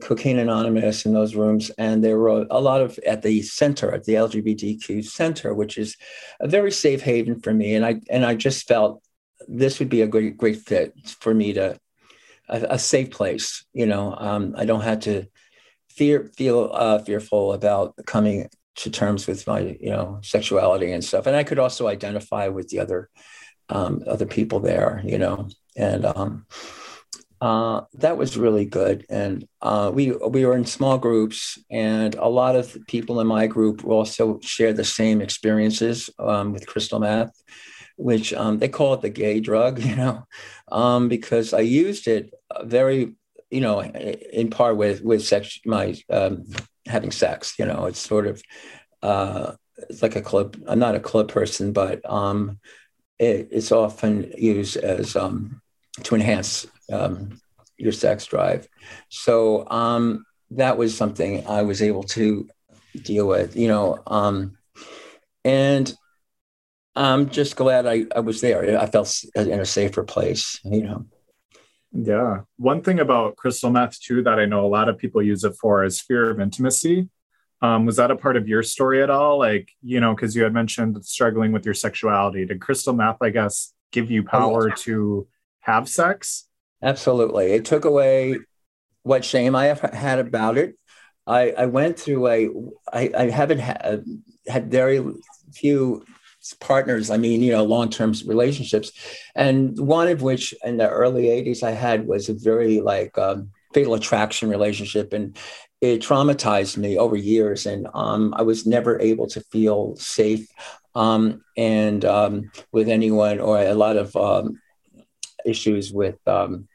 Cocaine 0.03 0.39
Anonymous 0.39 1.07
in 1.07 1.15
those 1.15 1.35
rooms. 1.35 1.71
And 1.79 2.05
there 2.05 2.19
were 2.19 2.47
a 2.51 2.61
lot 2.61 2.83
of 2.83 2.99
at 3.07 3.23
the 3.23 3.41
center, 3.43 3.91
at 3.93 4.05
the 4.05 4.15
LGBTQ 4.15 5.05
center, 5.05 5.55
which 5.55 5.79
is 5.79 5.97
a 6.41 6.49
very 6.49 6.71
safe 6.73 7.01
haven 7.01 7.41
for 7.41 7.55
me. 7.55 7.75
And 7.75 7.87
I, 7.87 8.01
and 8.11 8.27
I 8.27 8.35
just 8.35 8.69
felt 8.69 9.03
this 9.49 9.79
would 9.79 9.89
be 9.89 10.03
a 10.03 10.07
great, 10.07 10.37
great 10.37 10.59
fit 10.59 10.93
for 11.21 11.33
me 11.33 11.55
to, 11.55 11.79
a, 12.49 12.67
a 12.71 12.79
safe 12.79 13.11
place. 13.11 13.65
You 13.73 13.87
know, 13.87 14.15
um, 14.19 14.55
I 14.59 14.67
don't 14.67 14.83
have 14.83 15.01
to 15.01 15.27
fear, 15.89 16.31
feel 16.37 16.71
uh, 16.73 16.99
fearful 16.99 17.53
about 17.53 17.95
coming 18.07 18.49
to 18.77 18.91
terms 18.91 19.27
with 19.27 19.47
my 19.47 19.77
you 19.81 19.91
know 19.91 20.19
sexuality 20.23 20.93
and 20.93 21.05
stuff 21.05 21.27
and 21.27 21.37
i 21.37 21.45
could 21.45 21.59
also 21.59 21.87
identify 21.87 22.49
with 22.49 22.69
the 22.69 22.81
other 22.81 23.09
um, 23.69 24.03
other 24.07 24.27
people 24.27 24.61
there, 24.61 25.01
you 25.05 25.19
know, 25.19 25.49
and 25.77 26.05
um, 26.05 26.47
uh, 27.41 27.83
that 27.95 28.17
was 28.17 28.37
really 28.37 28.65
good. 28.65 29.07
And 29.09 29.47
uh, 29.61 29.91
we 29.93 30.13
we 30.13 30.45
were 30.45 30.57
in 30.57 30.65
small 30.65 30.99
groups, 30.99 31.59
and 31.71 32.15
a 32.15 32.29
lot 32.29 32.57
of 32.57 32.77
people 32.87 33.21
in 33.21 33.27
my 33.27 33.47
group 33.47 33.85
also 33.85 34.39
shared 34.43 34.77
the 34.77 34.85
same 34.85 35.21
experiences 35.21 36.11
um, 36.19 36.53
with 36.53 36.67
crystal 36.67 37.01
meth, 37.01 37.33
which 37.97 38.33
um, 38.35 38.59
they 38.59 38.69
call 38.69 38.95
it 38.95 39.01
the 39.01 39.11
gay 39.11 39.41
drug, 39.41 39.79
you 39.83 39.97
know, 39.97 40.25
um, 40.71 41.09
because 41.09 41.53
I 41.53 41.61
used 41.61 42.07
it 42.07 42.33
very, 42.63 43.15
you 43.51 43.61
know, 43.61 43.83
in 43.83 44.51
part 44.51 44.77
with 44.77 45.03
with 45.03 45.25
sex, 45.25 45.59
my 45.65 45.97
um, 46.11 46.45
having 46.87 47.11
sex. 47.11 47.55
You 47.59 47.67
know, 47.67 47.87
it's 47.87 48.01
sort 48.01 48.27
of 48.27 48.43
uh, 49.03 49.53
it's 49.89 50.03
like 50.03 50.17
a 50.17 50.23
club. 50.23 50.57
I'm 50.67 50.79
not 50.79 50.95
a 50.95 51.01
club 51.01 51.29
person, 51.29 51.73
but 51.73 52.09
um, 52.09 52.59
it, 53.19 53.49
it's 53.51 53.73
often 53.73 54.33
used 54.37 54.77
as 54.77 55.17
um, 55.17 55.61
to 56.03 56.15
enhance 56.15 56.67
um, 56.93 57.41
your 57.77 57.93
sex 57.93 58.27
drive. 58.27 58.69
So 59.09 59.69
um, 59.71 60.25
that 60.53 60.77
was 60.77 60.97
something 60.97 61.47
I 61.47 61.63
was 61.63 61.83
able 61.83 62.05
to 62.05 62.49
deal 63.03 63.27
with, 63.27 63.57
you 63.57 63.69
know, 63.69 63.99
um, 64.07 64.57
and 65.45 65.93
I'm 66.97 67.29
just 67.29 67.57
glad 67.57 67.87
I, 67.87 68.07
I 68.15 68.21
was 68.21 68.41
there. 68.41 68.79
I 68.79 68.87
felt 68.87 69.25
in 69.35 69.61
a 69.61 69.67
safer 69.67 70.05
place, 70.05 70.61
you 70.65 70.85
know. 70.85 71.07
Yeah. 71.97 72.41
One 72.57 72.83
thing 72.83 72.99
about 72.99 73.37
crystal 73.37 73.71
meth, 73.71 74.01
too, 74.01 74.23
that 74.25 74.41
I 74.41 74.47
know 74.47 74.67
a 74.67 74.69
lot 74.69 74.89
of 74.89 74.99
people 74.99 75.23
use 75.23 75.45
it 75.45 75.55
for 75.61 75.85
is 75.85 76.01
fear 76.01 76.29
of 76.29 76.41
intimacy. 76.41 77.09
Um, 77.63 77.87
was 77.87 77.97
that 77.97 78.11
a 78.11 78.17
part 78.17 78.37
of 78.37 78.49
your 78.49 78.63
story 78.63 79.03
at 79.03 79.11
all? 79.11 79.39
Like, 79.39 79.71
you 79.81 80.01
know, 80.01 80.15
because 80.15 80.35
you 80.35 80.43
had 80.43 80.53
mentioned 80.53 81.03
struggling 81.05 81.53
with 81.53 81.65
your 81.65 81.73
sexuality. 81.73 82.45
Did 82.45 82.61
crystal 82.61 82.93
meth, 82.93 83.19
I 83.23 83.31
guess, 83.31 83.73
give 83.93 84.11
you 84.11 84.25
power 84.25 84.71
oh, 84.73 84.75
to 84.83 85.29
have 85.61 85.89
sex? 85.89 86.49
Absolutely. 86.83 87.53
It 87.53 87.65
took 87.65 87.85
away 87.85 88.41
what 89.05 89.25
shame 89.25 89.55
I 89.55 89.67
have 89.67 89.81
had 89.81 90.19
about 90.19 90.59
it. 90.59 90.77
I, 91.27 91.53
I 91.53 91.67
went 91.67 91.99
through 91.99 92.27
a, 92.27 92.51
I, 92.93 93.11
I 93.17 93.31
haven't 93.31 93.61
had, 93.61 94.05
had 94.47 94.71
very 94.71 95.03
few 95.55 96.05
partners. 96.61 97.11
I 97.11 97.17
mean, 97.17 97.43
you 97.43 97.53
know, 97.53 97.65
long 97.65 97.89
term 97.91 98.13
relationships. 98.27 98.93
And 99.35 99.79
one 99.79 100.09
of 100.09 100.23
which 100.23 100.55
in 100.65 100.77
the 100.77 100.89
early 100.89 101.25
80s 101.25 101.63
I 101.63 101.71
had 101.71 102.07
was 102.07 102.29
a 102.29 102.35
very 102.35 102.81
like 102.81 103.17
um, 103.17 103.51
fatal 103.73 103.95
attraction 103.95 104.51
relationship. 104.51 105.13
And 105.13 105.37
it 105.81 106.03
traumatized 106.03 106.77
me 106.77 106.99
over 106.99 107.17
years. 107.17 107.67
And 107.67 107.89
um, 107.95 108.35
I 108.37 108.43
was 108.43 108.67
never 108.67 109.01
able 109.01 109.27
to 109.29 109.41
feel 109.41 109.97
safe 109.97 110.47
um, 110.95 111.43
and 111.57 112.05
um, 112.05 112.51
with 112.73 112.89
anyone 112.89 113.41
or 113.41 113.59
a 113.59 113.75
lot 113.75 113.97
of 113.97 114.15
um, 114.17 114.61
issues 115.45 115.93
with 115.93 116.17
um, 116.27 116.69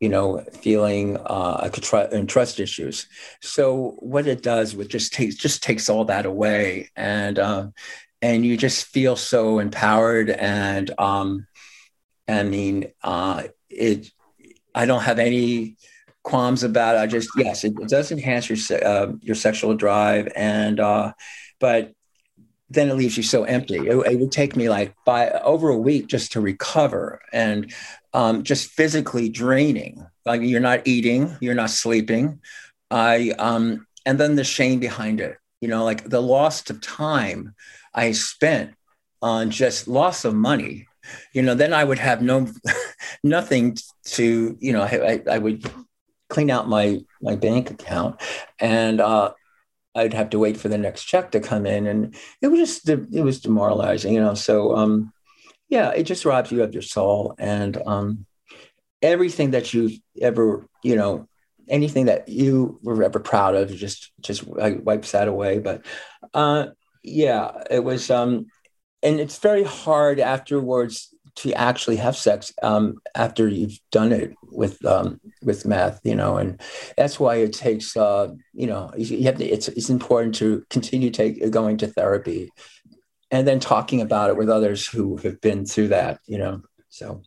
you 0.00 0.08
know 0.08 0.44
feeling 0.52 1.16
uh, 1.16 1.70
and 2.12 2.28
trust 2.28 2.60
issues. 2.60 3.06
So 3.40 3.96
what 3.98 4.26
it 4.26 4.42
does, 4.42 4.74
it 4.74 4.88
just 4.88 5.12
takes 5.12 5.34
just 5.34 5.62
takes 5.62 5.88
all 5.88 6.04
that 6.06 6.26
away, 6.26 6.90
and 6.96 7.38
uh, 7.38 7.66
and 8.22 8.44
you 8.44 8.56
just 8.56 8.86
feel 8.86 9.16
so 9.16 9.58
empowered. 9.58 10.30
And 10.30 10.90
um, 10.98 11.46
I 12.28 12.42
mean, 12.42 12.92
uh, 13.02 13.44
it. 13.70 14.10
I 14.74 14.86
don't 14.86 15.02
have 15.02 15.18
any 15.18 15.76
qualms 16.22 16.62
about 16.62 16.94
it. 16.94 16.98
I 16.98 17.06
just 17.06 17.30
yes, 17.36 17.64
it, 17.64 17.74
it 17.80 17.88
does 17.88 18.12
enhance 18.12 18.48
your 18.48 18.84
uh, 18.84 19.12
your 19.20 19.34
sexual 19.34 19.74
drive, 19.74 20.30
and 20.36 20.78
uh, 20.78 21.12
but 21.58 21.92
then 22.70 22.90
it 22.90 22.94
leaves 22.94 23.16
you 23.16 23.22
so 23.22 23.44
empty. 23.44 23.76
It, 23.76 23.96
it, 23.96 24.20
would 24.20 24.30
take 24.30 24.54
me 24.54 24.68
like 24.68 24.94
by 25.06 25.30
over 25.30 25.70
a 25.70 25.78
week 25.78 26.06
just 26.06 26.32
to 26.32 26.40
recover 26.40 27.20
and 27.32 27.72
um, 28.12 28.42
just 28.42 28.70
physically 28.70 29.30
draining. 29.30 30.06
Like 30.26 30.42
you're 30.42 30.60
not 30.60 30.86
eating, 30.86 31.34
you're 31.40 31.54
not 31.54 31.70
sleeping. 31.70 32.40
I 32.90 33.32
um, 33.38 33.86
and 34.04 34.20
then 34.20 34.36
the 34.36 34.44
shame 34.44 34.80
behind 34.80 35.20
it. 35.20 35.38
You 35.60 35.68
know, 35.68 35.84
like 35.84 36.08
the 36.08 36.22
loss 36.22 36.68
of 36.70 36.80
time 36.80 37.54
I 37.98 38.12
spent 38.12 38.74
on 39.20 39.50
just 39.50 39.88
loss 39.88 40.24
of 40.24 40.34
money. 40.34 40.86
You 41.32 41.42
know, 41.42 41.54
then 41.54 41.72
I 41.72 41.82
would 41.82 41.98
have 41.98 42.22
no 42.22 42.48
nothing 43.24 43.76
to. 44.16 44.56
You 44.60 44.72
know, 44.72 44.82
I, 44.82 45.22
I 45.28 45.38
would 45.38 45.68
clean 46.28 46.50
out 46.50 46.68
my 46.68 47.00
my 47.20 47.34
bank 47.34 47.70
account 47.70 48.20
and 48.60 49.00
uh, 49.00 49.32
I'd 49.94 50.14
have 50.14 50.30
to 50.30 50.38
wait 50.38 50.56
for 50.56 50.68
the 50.68 50.78
next 50.78 51.04
check 51.04 51.32
to 51.32 51.40
come 51.40 51.66
in, 51.66 51.86
and 51.86 52.14
it 52.40 52.48
was 52.48 52.60
just 52.60 52.88
it 52.88 53.24
was 53.24 53.40
demoralizing, 53.40 54.14
you 54.14 54.20
know. 54.20 54.34
So 54.34 54.76
um, 54.76 55.12
yeah, 55.68 55.90
it 55.90 56.04
just 56.04 56.24
robs 56.24 56.52
you 56.52 56.62
of 56.62 56.72
your 56.72 56.82
soul 56.82 57.34
and 57.38 57.80
um, 57.84 58.26
everything 59.02 59.50
that 59.52 59.74
you've 59.74 59.98
ever 60.20 60.66
you 60.84 60.94
know 60.94 61.26
anything 61.68 62.06
that 62.06 62.28
you 62.28 62.78
were 62.82 63.02
ever 63.02 63.18
proud 63.18 63.54
of 63.56 63.74
just 63.74 64.12
just 64.20 64.44
wipes 64.46 65.12
that 65.12 65.26
away. 65.26 65.58
But 65.58 65.84
uh, 66.32 66.68
yeah, 67.08 67.62
it 67.70 67.82
was 67.82 68.10
um, 68.10 68.46
and 69.02 69.20
it's 69.20 69.38
very 69.38 69.64
hard 69.64 70.20
afterwards 70.20 71.14
to 71.36 71.52
actually 71.54 71.96
have 71.96 72.16
sex 72.16 72.52
um, 72.64 72.96
after 73.14 73.46
you've 73.46 73.78
done 73.92 74.10
it 74.10 74.34
with 74.42 74.84
um, 74.84 75.20
with 75.42 75.64
meth, 75.64 76.00
you 76.02 76.16
know, 76.16 76.36
and 76.36 76.60
that's 76.96 77.20
why 77.20 77.36
it 77.36 77.52
takes, 77.52 77.96
uh, 77.96 78.28
you 78.52 78.66
know, 78.66 78.90
you 78.96 79.22
have 79.24 79.36
to, 79.36 79.44
it's 79.44 79.68
it's 79.68 79.88
important 79.88 80.34
to 80.36 80.64
continue 80.68 81.10
take 81.10 81.50
going 81.52 81.76
to 81.76 81.86
therapy, 81.86 82.50
and 83.30 83.46
then 83.46 83.60
talking 83.60 84.00
about 84.00 84.30
it 84.30 84.36
with 84.36 84.50
others 84.50 84.86
who 84.86 85.16
have 85.18 85.40
been 85.40 85.64
through 85.64 85.88
that, 85.88 86.20
you 86.26 86.38
know. 86.38 86.62
So. 86.88 87.22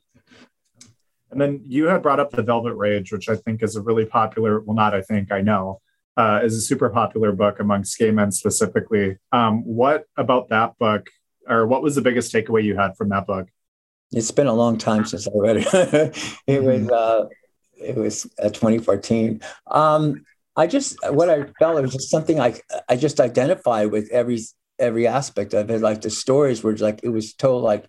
And 1.32 1.40
then 1.40 1.62
you 1.66 1.86
had 1.86 2.02
brought 2.02 2.20
up 2.20 2.32
the 2.32 2.44
Velvet 2.44 2.74
Rage, 2.74 3.14
which 3.14 3.30
I 3.30 3.38
think 3.38 3.64
is 3.64 3.78
a 3.78 3.82
really 3.82 4.06
popular. 4.06 4.60
Well, 4.60 4.76
not 4.76 4.94
I 4.94 5.02
think 5.02 5.32
I 5.32 5.40
know 5.40 5.80
uh, 6.18 6.42
is 6.44 6.56
a 6.56 6.62
super 6.62 6.90
popular 6.90 7.32
book 7.32 7.60
amongst 7.60 7.98
gay 7.98 8.12
men 8.12 8.32
specifically. 8.32 9.18
Um, 9.32 9.64
what 9.64 10.06
about 10.18 10.50
that 10.50 10.78
book, 10.78 11.08
or 11.48 11.66
what 11.68 11.82
was 11.82 11.96
the 11.96 12.02
biggest 12.02 12.34
takeaway 12.34 12.64
you 12.64 12.76
had 12.76 12.96
from 12.98 13.10
that 13.10 13.28
book? 13.28 13.48
It's 14.12 14.32
been 14.32 14.48
a 14.48 14.54
long 14.54 14.78
time 14.78 15.06
since 15.06 15.28
I 15.28 15.32
read 15.34 15.58
it. 15.58 15.68
it 16.48 16.64
was 16.64 16.82
mm-hmm. 16.82 16.90
uh, 16.92 17.28
it 17.82 17.96
was 17.96 18.26
uh, 18.42 18.50
2014. 18.50 19.42
Um, 19.68 20.26
I 20.56 20.68
just 20.68 20.98
what 21.10 21.30
I 21.30 21.46
felt 21.60 21.78
it 21.78 21.82
was 21.82 21.94
just 21.94 22.10
something 22.10 22.40
I 22.40 22.60
I 22.90 22.98
just 22.98 23.20
identified 23.20 23.92
with 23.92 24.10
every 24.12 24.40
every 24.80 25.08
aspect 25.08 25.54
of 25.54 25.70
it. 25.72 25.82
Like 25.82 26.02
the 26.02 26.10
stories 26.10 26.62
were 26.62 26.76
like 26.76 27.00
it 27.04 27.10
was 27.10 27.34
told 27.34 27.64
like 27.64 27.86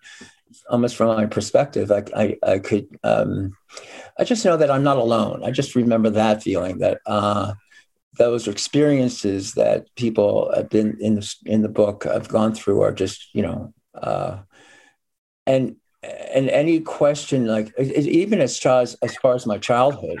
almost 0.69 0.95
from 0.95 1.07
my 1.07 1.25
perspective. 1.25 1.89
Like 1.89 2.09
I 2.15 2.37
I 2.41 2.59
could 2.59 2.87
um, 3.03 3.57
I 4.17 4.23
just 4.23 4.45
know 4.45 4.55
that 4.55 4.71
I'm 4.71 4.83
not 4.83 4.97
alone. 4.97 5.43
I 5.43 5.51
just 5.51 5.75
remember 5.75 6.11
that 6.11 6.43
feeling 6.43 6.77
that 6.79 6.99
uh, 7.05 7.53
those 8.17 8.47
experiences 8.47 9.53
that 9.53 9.87
people 9.95 10.51
have 10.55 10.69
been 10.69 10.97
in 10.99 11.15
the 11.15 11.35
in 11.45 11.61
the 11.61 11.69
book 11.69 12.03
have 12.03 12.29
gone 12.29 12.53
through 12.53 12.81
are 12.81 12.93
just 12.93 13.33
you 13.33 13.41
know 13.41 13.73
uh, 13.95 14.39
and 15.47 15.75
and 16.03 16.49
any 16.49 16.79
question 16.79 17.47
like 17.47 17.73
even 17.79 18.41
as 18.41 18.59
far 18.59 18.81
as, 18.81 18.97
far 19.21 19.35
as 19.35 19.45
my 19.45 19.57
childhood 19.57 20.19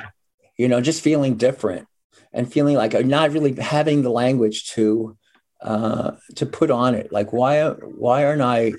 you 0.57 0.67
know 0.67 0.81
just 0.81 1.03
feeling 1.03 1.35
different 1.35 1.87
and 2.33 2.51
feeling 2.51 2.75
like 2.75 2.93
not 3.05 3.31
really 3.31 3.53
having 3.55 4.01
the 4.01 4.09
language 4.09 4.71
to 4.71 5.17
uh, 5.61 6.11
to 6.35 6.45
put 6.45 6.71
on 6.71 6.95
it. 6.95 7.11
Like 7.11 7.31
why 7.31 7.69
why 7.69 8.25
aren't 8.25 8.41
i 8.41 8.73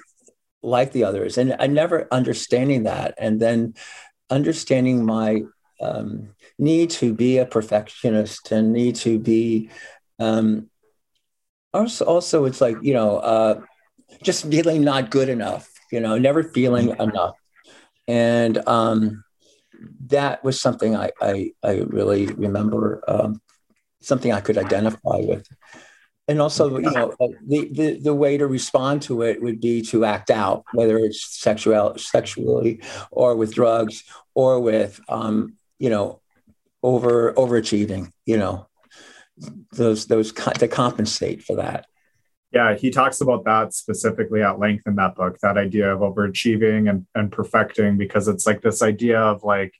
like 0.62 0.92
the 0.92 1.04
others? 1.04 1.38
And 1.38 1.56
i 1.58 1.66
never 1.66 2.08
understanding 2.10 2.82
that 2.84 3.14
and 3.18 3.40
then 3.40 3.74
understanding 4.30 5.04
my 5.04 5.42
um, 5.80 6.34
need 6.58 6.90
to 6.90 7.14
be 7.14 7.38
a 7.38 7.46
perfectionist 7.46 8.52
and 8.52 8.72
need 8.72 8.94
to 8.94 9.18
be 9.18 9.70
um, 10.18 10.70
also 11.72 12.04
also 12.04 12.44
it's 12.44 12.60
like 12.60 12.76
you 12.82 12.94
know 12.94 13.18
uh, 13.18 13.60
just 14.22 14.46
feeling 14.46 14.82
not 14.82 15.10
good 15.10 15.28
enough 15.28 15.68
you 15.94 16.00
know, 16.00 16.18
never 16.18 16.42
feeling 16.42 16.90
enough. 16.98 17.36
And 18.08 18.58
um, 18.66 19.22
that 20.08 20.42
was 20.42 20.60
something 20.60 20.96
I, 20.96 21.10
I, 21.20 21.52
I 21.62 21.84
really 21.86 22.26
remember, 22.26 23.02
um, 23.06 23.40
something 24.02 24.32
I 24.32 24.40
could 24.40 24.58
identify 24.58 25.18
with. 25.18 25.46
And 26.26 26.40
also, 26.40 26.78
you 26.78 26.90
know, 26.90 27.14
uh, 27.20 27.28
the, 27.46 27.68
the, 27.70 28.00
the 28.00 28.14
way 28.14 28.36
to 28.36 28.46
respond 28.48 29.02
to 29.02 29.22
it 29.22 29.40
would 29.40 29.60
be 29.60 29.82
to 29.82 30.04
act 30.04 30.30
out, 30.30 30.64
whether 30.72 30.98
it's 30.98 31.38
sexual, 31.38 31.96
sexually 31.96 32.82
or 33.12 33.36
with 33.36 33.54
drugs 33.54 34.02
or 34.34 34.58
with, 34.58 35.00
um, 35.08 35.54
you 35.78 35.90
know, 35.90 36.20
over 36.84 37.32
overachieving, 37.32 38.12
you 38.26 38.36
know, 38.36 38.68
those, 39.72 40.06
those 40.06 40.30
to 40.32 40.68
compensate 40.68 41.42
for 41.42 41.56
that. 41.56 41.86
Yeah, 42.52 42.76
he 42.76 42.90
talks 42.90 43.20
about 43.20 43.44
that 43.46 43.74
specifically 43.74 44.42
at 44.42 44.60
length 44.60 44.86
in 44.86 44.94
that 44.96 45.16
book, 45.16 45.38
that 45.42 45.58
idea 45.58 45.92
of 45.92 46.00
overachieving 46.00 46.88
and, 46.88 47.06
and 47.14 47.32
perfecting, 47.32 47.96
because 47.96 48.28
it's 48.28 48.46
like 48.46 48.60
this 48.60 48.82
idea 48.82 49.18
of 49.18 49.42
like, 49.42 49.74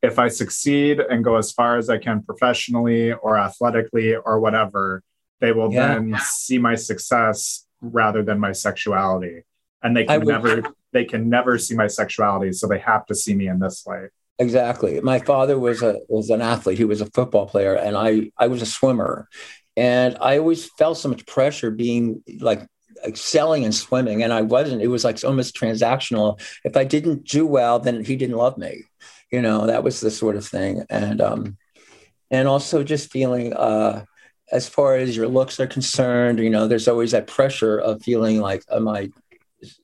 if 0.00 0.18
I 0.18 0.28
succeed 0.28 1.00
and 1.00 1.22
go 1.22 1.36
as 1.36 1.52
far 1.52 1.76
as 1.76 1.90
I 1.90 1.98
can 1.98 2.22
professionally 2.22 3.12
or 3.12 3.36
athletically 3.36 4.14
or 4.14 4.40
whatever, 4.40 5.02
they 5.40 5.52
will 5.52 5.72
yeah. 5.72 5.88
then 5.88 6.16
see 6.22 6.56
my 6.56 6.76
success 6.76 7.66
rather 7.80 8.22
than 8.22 8.38
my 8.38 8.52
sexuality. 8.52 9.42
And 9.82 9.96
they 9.96 10.04
can 10.04 10.20
would, 10.20 10.28
never 10.28 10.62
they 10.92 11.04
can 11.04 11.28
never 11.28 11.58
see 11.58 11.74
my 11.74 11.88
sexuality, 11.88 12.52
so 12.52 12.68
they 12.68 12.78
have 12.78 13.06
to 13.06 13.14
see 13.14 13.34
me 13.34 13.48
in 13.48 13.58
this 13.58 13.86
light. 13.86 14.10
Exactly. 14.42 15.00
My 15.00 15.20
father 15.20 15.56
was 15.58 15.82
a 15.82 16.00
was 16.08 16.28
an 16.30 16.42
athlete. 16.42 16.78
He 16.78 16.84
was 16.84 17.00
a 17.00 17.06
football 17.06 17.46
player, 17.46 17.74
and 17.74 17.96
I 17.96 18.30
I 18.38 18.48
was 18.48 18.60
a 18.60 18.66
swimmer, 18.66 19.28
and 19.76 20.16
I 20.20 20.38
always 20.38 20.68
felt 20.78 20.98
so 20.98 21.08
much 21.08 21.26
pressure 21.26 21.70
being 21.70 22.22
like 22.40 22.66
excelling 23.06 23.62
in 23.62 23.72
swimming, 23.72 24.22
and 24.22 24.32
I 24.32 24.42
wasn't. 24.42 24.82
It 24.82 24.88
was 24.88 25.04
like 25.04 25.22
almost 25.24 25.54
transactional. 25.56 26.40
If 26.64 26.76
I 26.76 26.84
didn't 26.84 27.24
do 27.24 27.46
well, 27.46 27.78
then 27.78 28.04
he 28.04 28.16
didn't 28.16 28.36
love 28.36 28.58
me. 28.58 28.82
You 29.30 29.40
know, 29.42 29.66
that 29.66 29.84
was 29.84 30.00
the 30.00 30.10
sort 30.10 30.36
of 30.36 30.44
thing, 30.46 30.84
and 30.90 31.20
um, 31.20 31.56
and 32.30 32.48
also 32.48 32.82
just 32.82 33.12
feeling 33.12 33.52
uh 33.54 34.04
as 34.52 34.68
far 34.68 34.96
as 34.96 35.16
your 35.16 35.28
looks 35.28 35.60
are 35.60 35.66
concerned, 35.66 36.38
you 36.38 36.50
know, 36.50 36.68
there's 36.68 36.88
always 36.88 37.12
that 37.12 37.26
pressure 37.26 37.78
of 37.78 38.02
feeling 38.02 38.38
like, 38.40 38.62
am 38.70 38.86
I, 38.86 39.08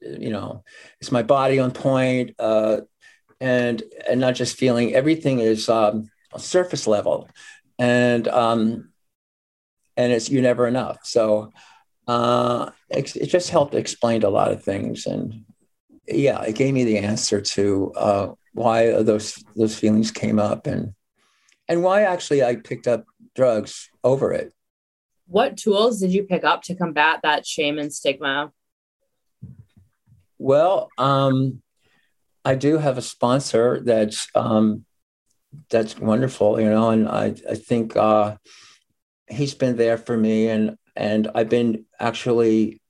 you 0.02 0.30
know, 0.30 0.62
is 1.00 1.12
my 1.12 1.22
body 1.22 1.58
on 1.58 1.70
point? 1.70 2.34
Uh, 2.38 2.82
and 3.40 3.82
and 4.08 4.20
not 4.20 4.34
just 4.34 4.56
feeling 4.56 4.94
everything 4.94 5.38
is 5.40 5.68
um, 5.68 6.10
surface 6.36 6.86
level, 6.86 7.28
and 7.78 8.26
um, 8.28 8.90
and 9.96 10.12
it's 10.12 10.30
you're 10.30 10.42
never 10.42 10.66
enough. 10.66 10.98
So 11.04 11.52
uh, 12.06 12.70
it, 12.90 13.14
it 13.16 13.26
just 13.26 13.50
helped 13.50 13.74
explain 13.74 14.22
a 14.22 14.30
lot 14.30 14.52
of 14.52 14.62
things, 14.62 15.06
and 15.06 15.44
yeah, 16.06 16.42
it 16.42 16.54
gave 16.54 16.74
me 16.74 16.84
the 16.84 16.98
answer 16.98 17.40
to 17.40 17.92
uh, 17.96 18.32
why 18.54 19.02
those 19.02 19.42
those 19.56 19.78
feelings 19.78 20.10
came 20.10 20.38
up, 20.38 20.66
and 20.66 20.94
and 21.68 21.82
why 21.82 22.02
actually 22.02 22.42
I 22.42 22.56
picked 22.56 22.86
up 22.86 23.04
drugs 23.34 23.88
over 24.02 24.32
it 24.32 24.52
what 25.28 25.58
tools 25.58 26.00
did 26.00 26.12
you 26.12 26.24
pick 26.24 26.42
up 26.42 26.62
to 26.62 26.74
combat 26.74 27.20
that 27.22 27.46
shame 27.46 27.78
and 27.78 27.92
stigma? 27.92 28.50
Well, 30.38 30.88
um, 30.96 31.62
I 32.48 32.54
do 32.54 32.78
have 32.78 32.96
a 32.96 33.02
sponsor 33.02 33.82
that's 33.84 34.26
um, 34.34 34.86
that's 35.68 35.98
wonderful, 35.98 36.58
you 36.58 36.70
know, 36.70 36.88
and 36.88 37.06
I 37.06 37.34
I 37.54 37.56
think 37.56 37.94
uh, 37.94 38.36
he's 39.28 39.54
been 39.54 39.76
there 39.76 39.98
for 39.98 40.16
me, 40.16 40.48
and 40.48 40.78
and 40.96 41.30
I've 41.34 41.50
been 41.50 41.84
actually 42.00 42.80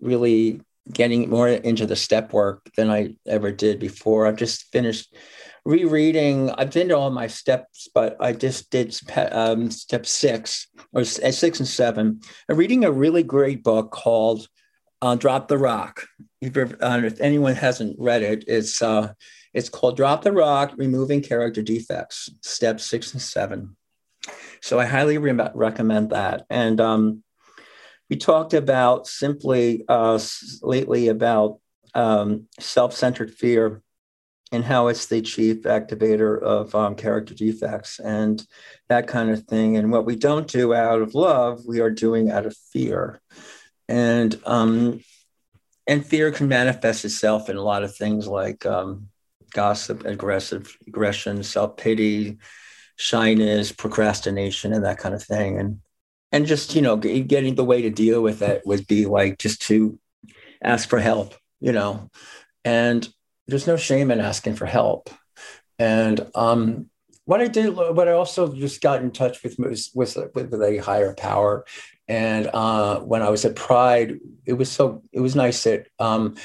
really 0.00 0.60
getting 0.92 1.30
more 1.30 1.48
into 1.48 1.86
the 1.86 1.94
step 1.94 2.32
work 2.32 2.68
than 2.76 2.90
I 2.90 3.14
ever 3.24 3.52
did 3.52 3.78
before. 3.78 4.26
I've 4.26 4.42
just 4.46 4.64
finished 4.72 5.14
rereading. 5.64 6.50
I've 6.50 6.72
been 6.72 6.88
to 6.88 6.96
all 6.98 7.10
my 7.10 7.28
steps, 7.28 7.88
but 7.94 8.16
I 8.18 8.32
just 8.32 8.68
did 8.72 8.98
um, 9.30 9.70
step 9.70 10.06
six 10.06 10.66
or 10.92 11.04
six 11.04 11.60
and 11.60 11.68
seven. 11.68 12.20
I'm 12.48 12.56
reading 12.56 12.84
a 12.84 12.90
really 12.90 13.22
great 13.22 13.62
book 13.62 13.92
called 13.92 14.48
uh, 15.02 15.16
"Drop 15.16 15.48
the 15.48 15.58
Rock." 15.58 16.06
If, 16.40 16.56
uh, 16.56 17.00
if, 17.04 17.20
anyone 17.20 17.54
hasn't 17.54 17.96
read 17.98 18.22
it, 18.22 18.44
it's 18.46 18.80
uh, 18.82 19.12
it's 19.54 19.68
called 19.68 19.96
"Drop 19.96 20.22
the 20.22 20.32
Rock: 20.32 20.74
Removing 20.76 21.22
Character 21.22 21.62
Defects." 21.62 22.30
Steps 22.42 22.84
six 22.84 23.12
and 23.12 23.22
seven. 23.22 23.76
So 24.60 24.78
I 24.78 24.86
highly 24.86 25.18
re- 25.18 25.50
recommend 25.54 26.10
that. 26.10 26.44
And 26.50 26.80
um, 26.80 27.22
we 28.10 28.16
talked 28.16 28.54
about 28.54 29.06
simply 29.06 29.84
uh, 29.88 30.18
lately 30.62 31.08
about 31.08 31.60
um, 31.94 32.46
self-centered 32.58 33.32
fear 33.32 33.82
and 34.50 34.64
how 34.64 34.88
it's 34.88 35.06
the 35.06 35.20
chief 35.20 35.62
activator 35.62 36.40
of 36.40 36.74
um, 36.74 36.94
character 36.94 37.34
defects 37.34 37.98
and 37.98 38.46
that 38.88 39.06
kind 39.06 39.30
of 39.30 39.44
thing. 39.44 39.76
And 39.76 39.92
what 39.92 40.06
we 40.06 40.16
don't 40.16 40.48
do 40.48 40.72
out 40.72 41.02
of 41.02 41.14
love, 41.14 41.66
we 41.66 41.80
are 41.80 41.90
doing 41.90 42.30
out 42.30 42.46
of 42.46 42.56
fear. 42.72 43.20
And 43.88 44.38
um, 44.44 45.00
and 45.86 46.04
fear 46.04 46.30
can 46.30 46.48
manifest 46.48 47.04
itself 47.04 47.48
in 47.48 47.56
a 47.56 47.62
lot 47.62 47.82
of 47.82 47.96
things 47.96 48.26
like 48.26 48.66
um, 48.66 49.08
gossip, 49.52 50.04
aggressive 50.04 50.76
aggression, 50.86 51.42
self 51.42 51.76
pity, 51.76 52.38
shyness, 52.96 53.72
procrastination, 53.72 54.72
and 54.72 54.84
that 54.84 54.98
kind 54.98 55.14
of 55.14 55.22
thing. 55.22 55.58
And 55.58 55.80
and 56.32 56.46
just 56.46 56.74
you 56.74 56.82
know, 56.82 56.96
getting 56.96 57.54
the 57.54 57.64
way 57.64 57.82
to 57.82 57.90
deal 57.90 58.22
with 58.22 58.42
it 58.42 58.62
would 58.66 58.86
be 58.86 59.06
like 59.06 59.38
just 59.38 59.62
to 59.62 59.98
ask 60.62 60.88
for 60.88 60.98
help, 60.98 61.34
you 61.60 61.72
know, 61.72 62.10
and 62.64 63.08
there's 63.46 63.66
no 63.66 63.76
shame 63.76 64.10
in 64.10 64.20
asking 64.20 64.56
for 64.56 64.66
help. 64.66 65.10
And 65.78 66.28
um, 66.34 66.90
what 67.24 67.40
I 67.40 67.48
did, 67.48 67.74
but 67.76 68.08
I 68.08 68.12
also 68.12 68.52
just 68.54 68.80
got 68.80 69.02
in 69.02 69.10
touch 69.10 69.42
with 69.42 69.58
with 69.58 70.16
with, 70.34 70.54
a 70.54 70.78
higher 70.78 71.14
power. 71.14 71.64
And 72.08 72.48
uh, 72.52 73.00
when 73.00 73.22
I 73.22 73.28
was 73.28 73.44
at 73.44 73.54
Pride, 73.54 74.18
it 74.46 74.54
was 74.54 74.70
so 74.70 75.02
it 75.12 75.20
was 75.20 75.36
nice 75.36 75.62
that 75.64 75.86
um, 75.98 76.36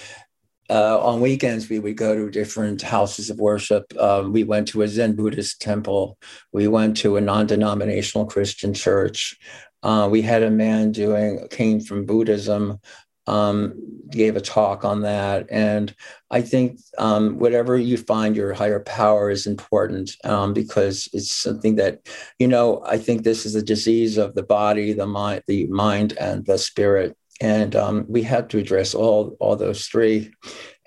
uh, 0.69 0.99
on 0.99 1.21
weekends 1.21 1.69
we 1.69 1.79
would 1.79 1.97
go 1.97 2.15
to 2.15 2.29
different 2.29 2.81
houses 2.81 3.29
of 3.29 3.39
worship. 3.39 3.85
Um, 3.97 4.33
we 4.33 4.43
went 4.43 4.67
to 4.69 4.81
a 4.81 4.87
Zen 4.87 5.15
Buddhist 5.15 5.61
temple. 5.61 6.17
We 6.51 6.67
went 6.67 6.97
to 6.97 7.15
a 7.17 7.21
non-denominational 7.21 8.25
Christian 8.25 8.73
church. 8.73 9.37
Uh, 9.83 10.07
we 10.09 10.21
had 10.21 10.43
a 10.43 10.51
man 10.51 10.91
doing 10.91 11.45
came 11.49 11.79
from 11.81 12.05
Buddhism 12.05 12.79
um, 13.27 13.73
gave 14.11 14.35
a 14.35 14.41
talk 14.41 14.85
on 14.85 15.01
that. 15.01 15.47
And 15.49 15.93
I 16.29 16.41
think 16.41 16.79
um, 16.97 17.39
whatever 17.39 17.77
you 17.77 17.97
find 17.97 18.35
your 18.35 18.53
higher 18.53 18.81
power 18.81 19.29
is 19.29 19.47
important 19.47 20.11
um, 20.23 20.53
because 20.53 21.09
it's 21.13 21.31
something 21.31 21.75
that, 21.75 22.07
you 22.39 22.47
know, 22.47 22.83
I 22.85 22.97
think 22.97 23.23
this 23.23 23.45
is 23.45 23.55
a 23.55 23.63
disease 23.63 24.17
of 24.17 24.35
the 24.35 24.43
body, 24.43 24.93
the 24.93 25.07
mind, 25.07 25.43
the 25.47 25.67
mind, 25.67 26.13
and 26.19 26.45
the 26.45 26.57
spirit. 26.57 27.17
And 27.41 27.75
um, 27.75 28.05
we 28.07 28.21
have 28.23 28.47
to 28.49 28.59
address 28.59 28.93
all 28.93 29.35
all 29.39 29.55
those 29.55 29.87
three. 29.87 30.31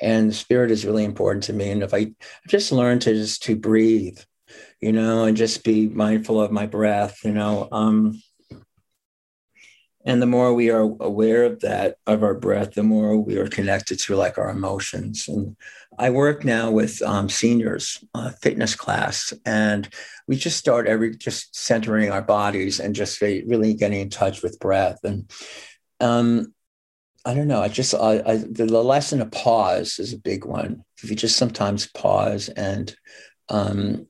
And 0.01 0.35
spirit 0.35 0.70
is 0.70 0.87
really 0.87 1.05
important 1.05 1.42
to 1.44 1.53
me. 1.53 1.70
And 1.70 1.83
if 1.83 1.92
I 1.92 2.12
just 2.49 2.70
learn 2.70 2.99
to 3.01 3.12
just 3.14 3.42
to 3.44 3.57
breathe, 3.57 4.18
you 4.81 4.92
know, 4.92 5.25
and 5.25 5.37
just 5.37 5.64
be 5.64 5.88
mindful 5.88 6.40
of 6.40 6.53
my 6.53 6.66
breath, 6.66 7.25
you 7.25 7.33
know, 7.33 7.68
um, 7.72 8.20
and 10.07 10.23
the 10.23 10.27
more 10.27 10.55
we 10.55 10.71
are 10.71 10.88
aware 11.01 11.42
of 11.42 11.61
that 11.61 11.97
of 12.07 12.23
our 12.23 12.35
breath 12.35 12.75
the 12.75 12.83
more 12.83 13.19
we 13.19 13.37
are 13.37 13.49
connected 13.49 13.99
to 13.99 14.14
like 14.16 14.38
our 14.38 14.49
emotions. 14.49 15.29
And 15.29 15.57
i 15.99 16.09
work 16.11 16.45
now 16.45 16.71
with 16.71 17.03
um, 17.03 17.29
seniors 17.29 18.03
uh, 18.14 18.31
fitness 18.40 18.75
class 18.75 19.35
and 19.45 19.88
we 20.29 20.37
just 20.37 20.57
start 20.57 20.87
every 20.87 21.16
just 21.16 21.55
centering 21.55 22.11
our 22.11 22.23
bodies 22.23 22.81
and 22.81 22.95
just 22.95 23.21
really 23.21 23.75
getting 23.75 24.01
in 24.01 24.11
touch 24.11 24.42
with 24.42 24.61
breath. 24.61 24.99
And 25.05 25.31
um, 26.01 26.55
i 27.25 27.35
don't 27.35 27.49
know 27.49 27.61
i 27.61 27.69
just 27.69 27.92
I, 27.95 28.23
I, 28.25 28.37
the, 28.37 28.66
the 28.66 28.85
lesson 28.85 29.21
of 29.21 29.33
pause 29.33 29.99
is 29.99 30.12
a 30.12 30.19
big 30.19 30.45
one. 30.45 30.85
If 31.03 31.11
you 31.11 31.16
just 31.16 31.37
sometimes 31.37 31.88
pause 31.88 32.49
and 32.49 32.95
um, 33.49 34.07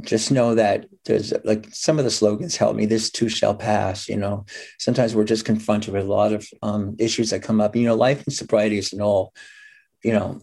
just 0.00 0.30
know 0.30 0.54
that 0.54 0.86
there's 1.04 1.32
like 1.44 1.68
some 1.70 1.98
of 1.98 2.04
the 2.04 2.10
slogans 2.10 2.56
help 2.56 2.74
me 2.74 2.86
this 2.86 3.10
too 3.10 3.28
shall 3.28 3.54
pass 3.54 4.08
you 4.08 4.16
know? 4.16 4.44
Sometimes 4.78 5.14
we're 5.14 5.24
just 5.24 5.44
confronted 5.44 5.92
with 5.92 6.04
a 6.04 6.08
lot 6.08 6.32
of 6.32 6.48
um, 6.62 6.96
issues 6.98 7.30
that 7.30 7.42
come 7.42 7.60
up. 7.60 7.76
You 7.76 7.84
know 7.84 7.94
life 7.94 8.24
and 8.24 8.32
sobriety 8.32 8.78
is 8.78 8.92
all 8.94 9.34
you 10.02 10.12
know 10.12 10.40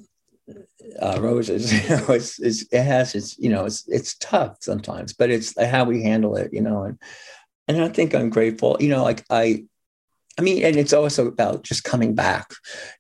uh, 1.02 1.18
roses 1.20 1.74
you 1.90 1.90
know? 1.90 2.14
It's, 2.14 2.40
it's, 2.40 2.66
it 2.72 2.84
has 2.84 3.16
its 3.16 3.38
you 3.40 3.50
know 3.50 3.66
it's 3.66 3.88
it's 3.88 4.16
tough 4.16 4.58
sometimes 4.62 5.14
but 5.14 5.30
it's 5.30 5.60
how 5.60 5.84
we 5.84 6.04
handle 6.04 6.36
it 6.36 6.54
you 6.54 6.62
know? 6.62 6.84
And 6.84 7.00
and 7.68 7.82
i 7.84 7.88
think 7.88 8.14
i'm 8.14 8.30
grateful 8.30 8.78
you 8.80 8.90
know 8.90 9.04
like 9.04 9.24
i 9.30 9.64
i 10.38 10.42
mean 10.42 10.64
and 10.64 10.76
it's 10.76 10.94
also 10.94 11.28
about 11.28 11.64
just 11.64 11.84
coming 11.84 12.16
back. 12.16 12.52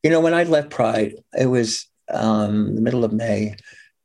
You 0.04 0.10
know 0.10 0.20
when 0.20 0.34
i 0.34 0.44
left 0.44 0.72
pride 0.72 1.14
it 1.38 1.48
was 1.48 1.88
um 2.12 2.76
the 2.76 2.82
middle 2.82 3.04
of 3.04 3.14
may 3.14 3.56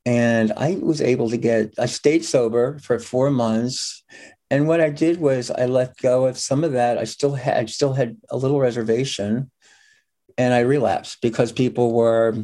and 0.07 0.53
I 0.57 0.79
was 0.81 1.01
able 1.01 1.31
to 1.31 1.37
get, 1.37 1.75
I 1.79 1.87
stayed 1.87 2.25
sober 2.25 2.79
for 2.79 2.99
four 2.99 3.31
months. 3.31 4.03
And 4.51 4.69
what 4.69 4.81
I 4.81 4.91
did 4.91 5.19
was 5.19 5.51
I 5.51 5.67
let 5.67 5.97
go 5.97 6.27
of 6.27 6.39
some 6.39 6.63
of 6.63 6.73
that. 6.73 6.99
I 6.99 7.05
still 7.05 7.35
had, 7.35 7.57
I 7.57 7.65
still 7.67 7.95
had 7.95 8.17
a 8.31 8.37
little 8.37 8.61
reservation 8.61 9.51
and 10.37 10.53
I 10.53 10.61
relapsed 10.61 11.19
because 11.23 11.53
people 11.53 11.93
were, 11.93 12.37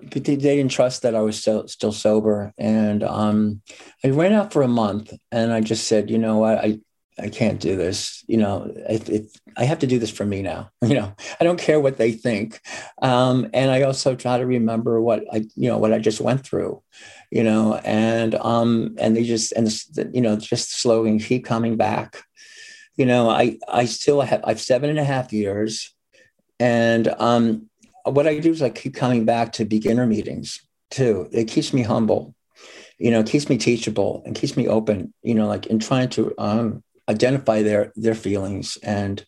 they 0.00 0.20
didn't 0.20 0.68
trust 0.68 1.02
that 1.02 1.14
I 1.14 1.22
was 1.22 1.38
still, 1.38 1.66
still 1.66 1.92
sober. 1.92 2.52
And 2.58 3.02
um, 3.02 3.62
I 4.04 4.10
went 4.10 4.34
out 4.34 4.52
for 4.52 4.62
a 4.62 4.68
month 4.68 5.14
and 5.32 5.50
I 5.50 5.62
just 5.62 5.88
said, 5.88 6.10
you 6.10 6.18
know 6.18 6.38
what, 6.38 6.58
I, 6.58 6.78
I 7.18 7.28
can't 7.28 7.60
do 7.60 7.76
this. 7.76 8.24
You 8.26 8.38
know, 8.38 8.72
if, 8.88 9.08
if, 9.08 9.30
I 9.56 9.64
have 9.64 9.78
to 9.80 9.86
do 9.86 9.98
this 9.98 10.10
for 10.10 10.24
me 10.24 10.42
now. 10.42 10.70
You 10.82 10.96
know, 10.96 11.14
I 11.40 11.44
don't 11.44 11.58
care 11.58 11.80
what 11.80 11.96
they 11.96 12.12
think. 12.12 12.60
Um, 13.00 13.48
and 13.54 13.70
I 13.70 13.82
also 13.82 14.14
try 14.14 14.36
to 14.36 14.44
remember 14.44 15.00
what 15.00 15.24
I, 15.32 15.46
you 15.56 15.68
know, 15.68 15.78
what 15.78 15.94
I 15.94 15.98
just 15.98 16.20
went 16.20 16.44
through. 16.44 16.82
You 17.30 17.42
know, 17.42 17.76
and 17.84 18.34
um, 18.34 18.94
and 18.98 19.16
they 19.16 19.24
just 19.24 19.52
and 19.52 19.68
you 20.14 20.20
know 20.20 20.36
just 20.36 20.72
slowly 20.72 21.18
keep 21.18 21.44
coming 21.44 21.76
back. 21.76 22.22
You 22.96 23.06
know, 23.06 23.30
I 23.30 23.58
I 23.66 23.86
still 23.86 24.20
have 24.20 24.42
I've 24.44 24.60
seven 24.60 24.90
and 24.90 24.98
a 24.98 25.04
half 25.04 25.32
years, 25.32 25.92
and 26.60 27.08
um, 27.18 27.70
what 28.04 28.28
I 28.28 28.38
do 28.38 28.50
is 28.50 28.62
I 28.62 28.70
keep 28.70 28.94
coming 28.94 29.24
back 29.24 29.52
to 29.54 29.64
beginner 29.64 30.06
meetings 30.06 30.60
too. 30.90 31.28
It 31.32 31.48
keeps 31.48 31.72
me 31.72 31.82
humble 31.82 32.34
you 32.98 33.10
know, 33.10 33.22
keeps 33.22 33.48
me 33.48 33.58
teachable 33.58 34.22
and 34.24 34.36
keeps 34.36 34.56
me 34.56 34.68
open, 34.68 35.12
you 35.22 35.34
know, 35.34 35.48
like 35.48 35.66
in 35.66 35.78
trying 35.78 36.08
to 36.10 36.32
um, 36.38 36.82
identify 37.08 37.62
their 37.62 37.92
their 37.96 38.14
feelings 38.14 38.78
and 38.82 39.24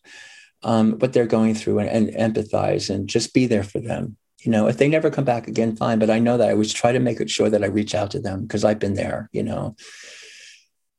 um, 0.63 0.93
what 0.99 1.13
they're 1.13 1.27
going 1.27 1.55
through 1.55 1.79
and, 1.79 2.11
and, 2.11 2.35
empathize 2.35 2.93
and 2.93 3.09
just 3.09 3.35
be 3.35 3.47
there 3.47 3.63
for 3.63 3.79
them 3.79 4.17
You 4.41 4.51
know, 4.51 4.67
if 4.69 4.79
they 4.79 4.89
never 4.89 5.11
come 5.11 5.25
back 5.25 5.49
again, 5.49 5.77
fine. 5.77 5.99
But 5.99 6.11
I 6.11 6.19
know 6.19 6.37
that 6.39 6.49
I 6.49 6.53
always 6.53 6.73
try 6.73 6.93
to 6.93 6.99
make 6.99 7.21
it 7.21 7.31
sure 7.31 7.51
that 7.51 7.63
I 7.63 7.67
reach 7.67 7.95
out 7.95 8.11
to 8.13 8.21
them 8.21 8.43
because 8.43 8.65
I've 8.65 8.79
been 8.79 8.95
there, 8.95 9.29
you 9.33 9.43
know. 9.43 9.77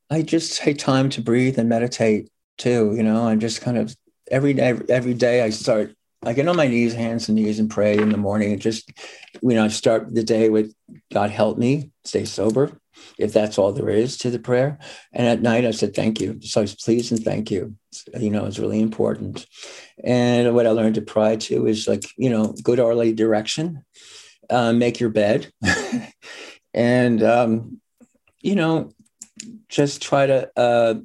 I 0.09 0.21
just 0.21 0.57
take 0.57 0.77
time 0.77 1.09
to 1.11 1.21
breathe 1.21 1.59
and 1.59 1.69
meditate 1.69 2.29
too, 2.57 2.93
you 2.95 3.03
know, 3.03 3.27
and 3.27 3.41
just 3.41 3.61
kind 3.61 3.77
of 3.77 3.95
every 4.31 4.53
day, 4.53 4.73
every 4.89 5.13
day 5.13 5.43
I 5.43 5.49
start, 5.49 5.95
I 6.23 6.33
get 6.33 6.47
on 6.47 6.55
my 6.55 6.67
knees, 6.67 6.93
hands 6.93 7.29
and 7.29 7.35
knees 7.35 7.59
and 7.59 7.69
pray 7.69 7.97
in 7.97 8.09
the 8.09 8.17
morning 8.17 8.53
and 8.53 8.61
just, 8.61 8.91
you 9.41 9.53
know, 9.55 9.65
I 9.65 9.67
start 9.67 10.13
the 10.13 10.23
day 10.23 10.49
with 10.49 10.73
God 11.13 11.29
help 11.29 11.57
me 11.57 11.91
stay 12.05 12.25
sober, 12.25 12.79
if 13.17 13.33
that's 13.33 13.57
all 13.57 13.71
there 13.71 13.89
is 13.89 14.17
to 14.17 14.29
the 14.29 14.39
prayer. 14.39 14.79
And 15.13 15.27
at 15.27 15.41
night 15.41 15.65
I 15.65 15.71
said, 15.71 15.95
thank 15.95 16.21
you. 16.21 16.39
So 16.41 16.61
I 16.61 16.63
was 16.63 16.75
pleased 16.75 17.11
and 17.11 17.23
thank 17.23 17.51
you. 17.51 17.75
You 18.17 18.29
know, 18.29 18.45
it's 18.45 18.59
really 18.59 18.81
important. 18.81 19.45
And 20.03 20.53
what 20.53 20.67
I 20.67 20.71
learned 20.71 20.95
to 20.95 21.01
pray 21.01 21.37
to 21.37 21.67
is 21.67 21.87
like, 21.87 22.03
you 22.17 22.29
know, 22.29 22.53
good 22.63 22.79
orderly 22.79 23.13
direction, 23.13 23.83
uh, 24.49 24.73
make 24.73 24.99
your 24.99 25.09
bed. 25.09 25.51
and, 26.73 27.23
um, 27.23 27.81
you 28.41 28.55
know, 28.55 28.91
just 29.69 30.01
try 30.01 30.25
to 30.25 30.51
uh, 30.57 30.95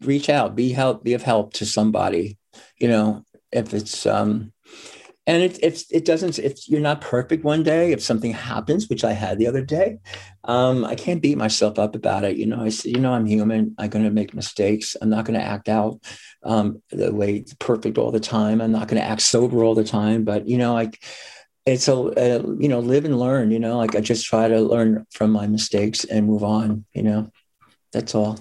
reach 0.00 0.28
out, 0.28 0.54
be 0.54 0.72
help, 0.72 1.04
be 1.04 1.14
of 1.14 1.22
help 1.22 1.52
to 1.54 1.66
somebody. 1.66 2.38
You 2.78 2.88
know, 2.88 3.24
if 3.52 3.74
it's 3.74 4.06
um, 4.06 4.52
and 5.30 5.42
it, 5.44 5.62
if 5.62 5.84
it 5.92 6.04
doesn't, 6.04 6.40
if 6.40 6.68
you're 6.68 6.80
not 6.80 7.00
perfect 7.00 7.44
one 7.44 7.62
day, 7.62 7.92
if 7.92 8.02
something 8.02 8.32
happens, 8.32 8.88
which 8.88 9.04
I 9.04 9.12
had 9.12 9.38
the 9.38 9.46
other 9.46 9.64
day, 9.64 9.98
um, 10.42 10.84
I 10.84 10.96
can't 10.96 11.22
beat 11.22 11.38
myself 11.38 11.78
up 11.78 11.94
about 11.94 12.24
it. 12.24 12.36
You 12.36 12.46
know, 12.46 12.62
I 12.62 12.70
say, 12.70 12.90
you 12.90 12.98
know, 12.98 13.12
I'm 13.12 13.26
human. 13.26 13.76
I'm 13.78 13.90
going 13.90 14.04
to 14.04 14.10
make 14.10 14.34
mistakes. 14.34 14.96
I'm 15.00 15.08
not 15.08 15.24
going 15.24 15.38
to 15.38 15.44
act 15.44 15.68
out 15.68 16.00
um, 16.42 16.82
the 16.90 17.14
way 17.14 17.44
perfect 17.60 17.96
all 17.96 18.10
the 18.10 18.18
time. 18.18 18.60
I'm 18.60 18.72
not 18.72 18.88
going 18.88 19.00
to 19.00 19.08
act 19.08 19.22
sober 19.22 19.62
all 19.62 19.76
the 19.76 19.84
time. 19.84 20.24
But 20.24 20.48
you 20.48 20.58
know, 20.58 20.72
like 20.72 21.00
it's 21.64 21.86
a, 21.86 21.94
a, 21.94 22.38
you 22.58 22.68
know, 22.68 22.80
live 22.80 23.04
and 23.04 23.18
learn. 23.18 23.52
You 23.52 23.60
know, 23.60 23.78
like 23.78 23.94
I 23.94 24.00
just 24.00 24.26
try 24.26 24.48
to 24.48 24.60
learn 24.60 25.06
from 25.12 25.30
my 25.30 25.46
mistakes 25.46 26.04
and 26.04 26.26
move 26.26 26.42
on. 26.42 26.84
You 26.92 27.04
know. 27.04 27.30
That's 27.92 28.14
all. 28.14 28.38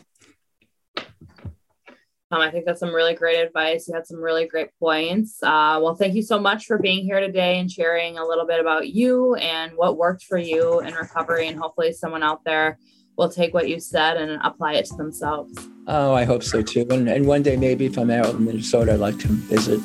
Um, 2.32 2.42
I 2.42 2.52
think 2.52 2.66
that's 2.66 2.80
some 2.80 2.94
really 2.94 3.16
great 3.16 3.40
advice. 3.40 3.88
You 3.88 3.96
had 3.96 4.06
some 4.06 4.22
really 4.22 4.46
great 4.46 4.70
points. 4.80 5.42
Uh, 5.42 5.80
well, 5.82 5.96
thank 5.96 6.14
you 6.14 6.22
so 6.22 6.40
much 6.40 6.66
for 6.66 6.78
being 6.78 7.04
here 7.04 7.20
today 7.20 7.60
and 7.60 7.72
sharing 7.72 8.20
a 8.20 8.26
little 8.26 8.46
bit 8.46 8.60
about 8.60 8.90
you 8.90 9.34
and 9.36 9.72
what 9.76 9.98
worked 9.98 10.24
for 10.24 10.38
you 10.38 10.80
in 10.82 10.94
recovery. 10.94 11.48
And 11.48 11.60
hopefully, 11.60 11.92
someone 11.92 12.22
out 12.22 12.44
there 12.44 12.78
will 13.18 13.30
take 13.30 13.54
what 13.54 13.68
you 13.68 13.80
said 13.80 14.18
and 14.18 14.40
apply 14.44 14.74
it 14.76 14.86
to 14.86 14.96
themselves. 14.96 15.68
Oh, 15.88 16.14
I 16.14 16.24
hope 16.24 16.44
so 16.44 16.62
too. 16.62 16.86
And, 16.92 17.10
and 17.10 17.26
one 17.26 17.42
day, 17.42 17.58
maybe 17.58 17.88
if 17.88 17.98
I'm 17.98 18.12
out 18.12 18.30
in 18.30 18.46
Minnesota, 18.46 18.94
I'd 18.94 19.00
like 19.00 19.18
to 19.20 19.28
visit. 19.28 19.80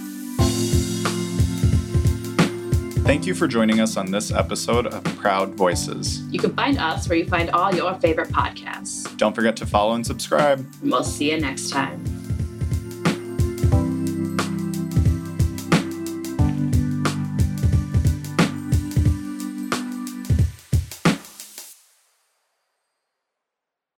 Thank 3.04 3.26
you 3.26 3.34
for 3.34 3.46
joining 3.46 3.80
us 3.80 3.96
on 3.96 4.10
this 4.10 4.32
episode 4.32 4.86
of 4.86 5.02
Proud 5.16 5.54
Voices. 5.54 6.22
You 6.28 6.38
can 6.38 6.54
find 6.54 6.78
us 6.78 7.08
where 7.08 7.18
you 7.18 7.26
find 7.26 7.50
all 7.50 7.74
your 7.74 7.94
favorite 8.00 8.30
podcasts. 8.30 9.14
Don't 9.18 9.34
forget 9.34 9.56
to 9.58 9.66
follow 9.66 9.94
and 9.94 10.06
subscribe. 10.06 10.66
We'll 10.82 11.04
see 11.04 11.30
you 11.30 11.40
next 11.40 11.70
time. 11.70 12.13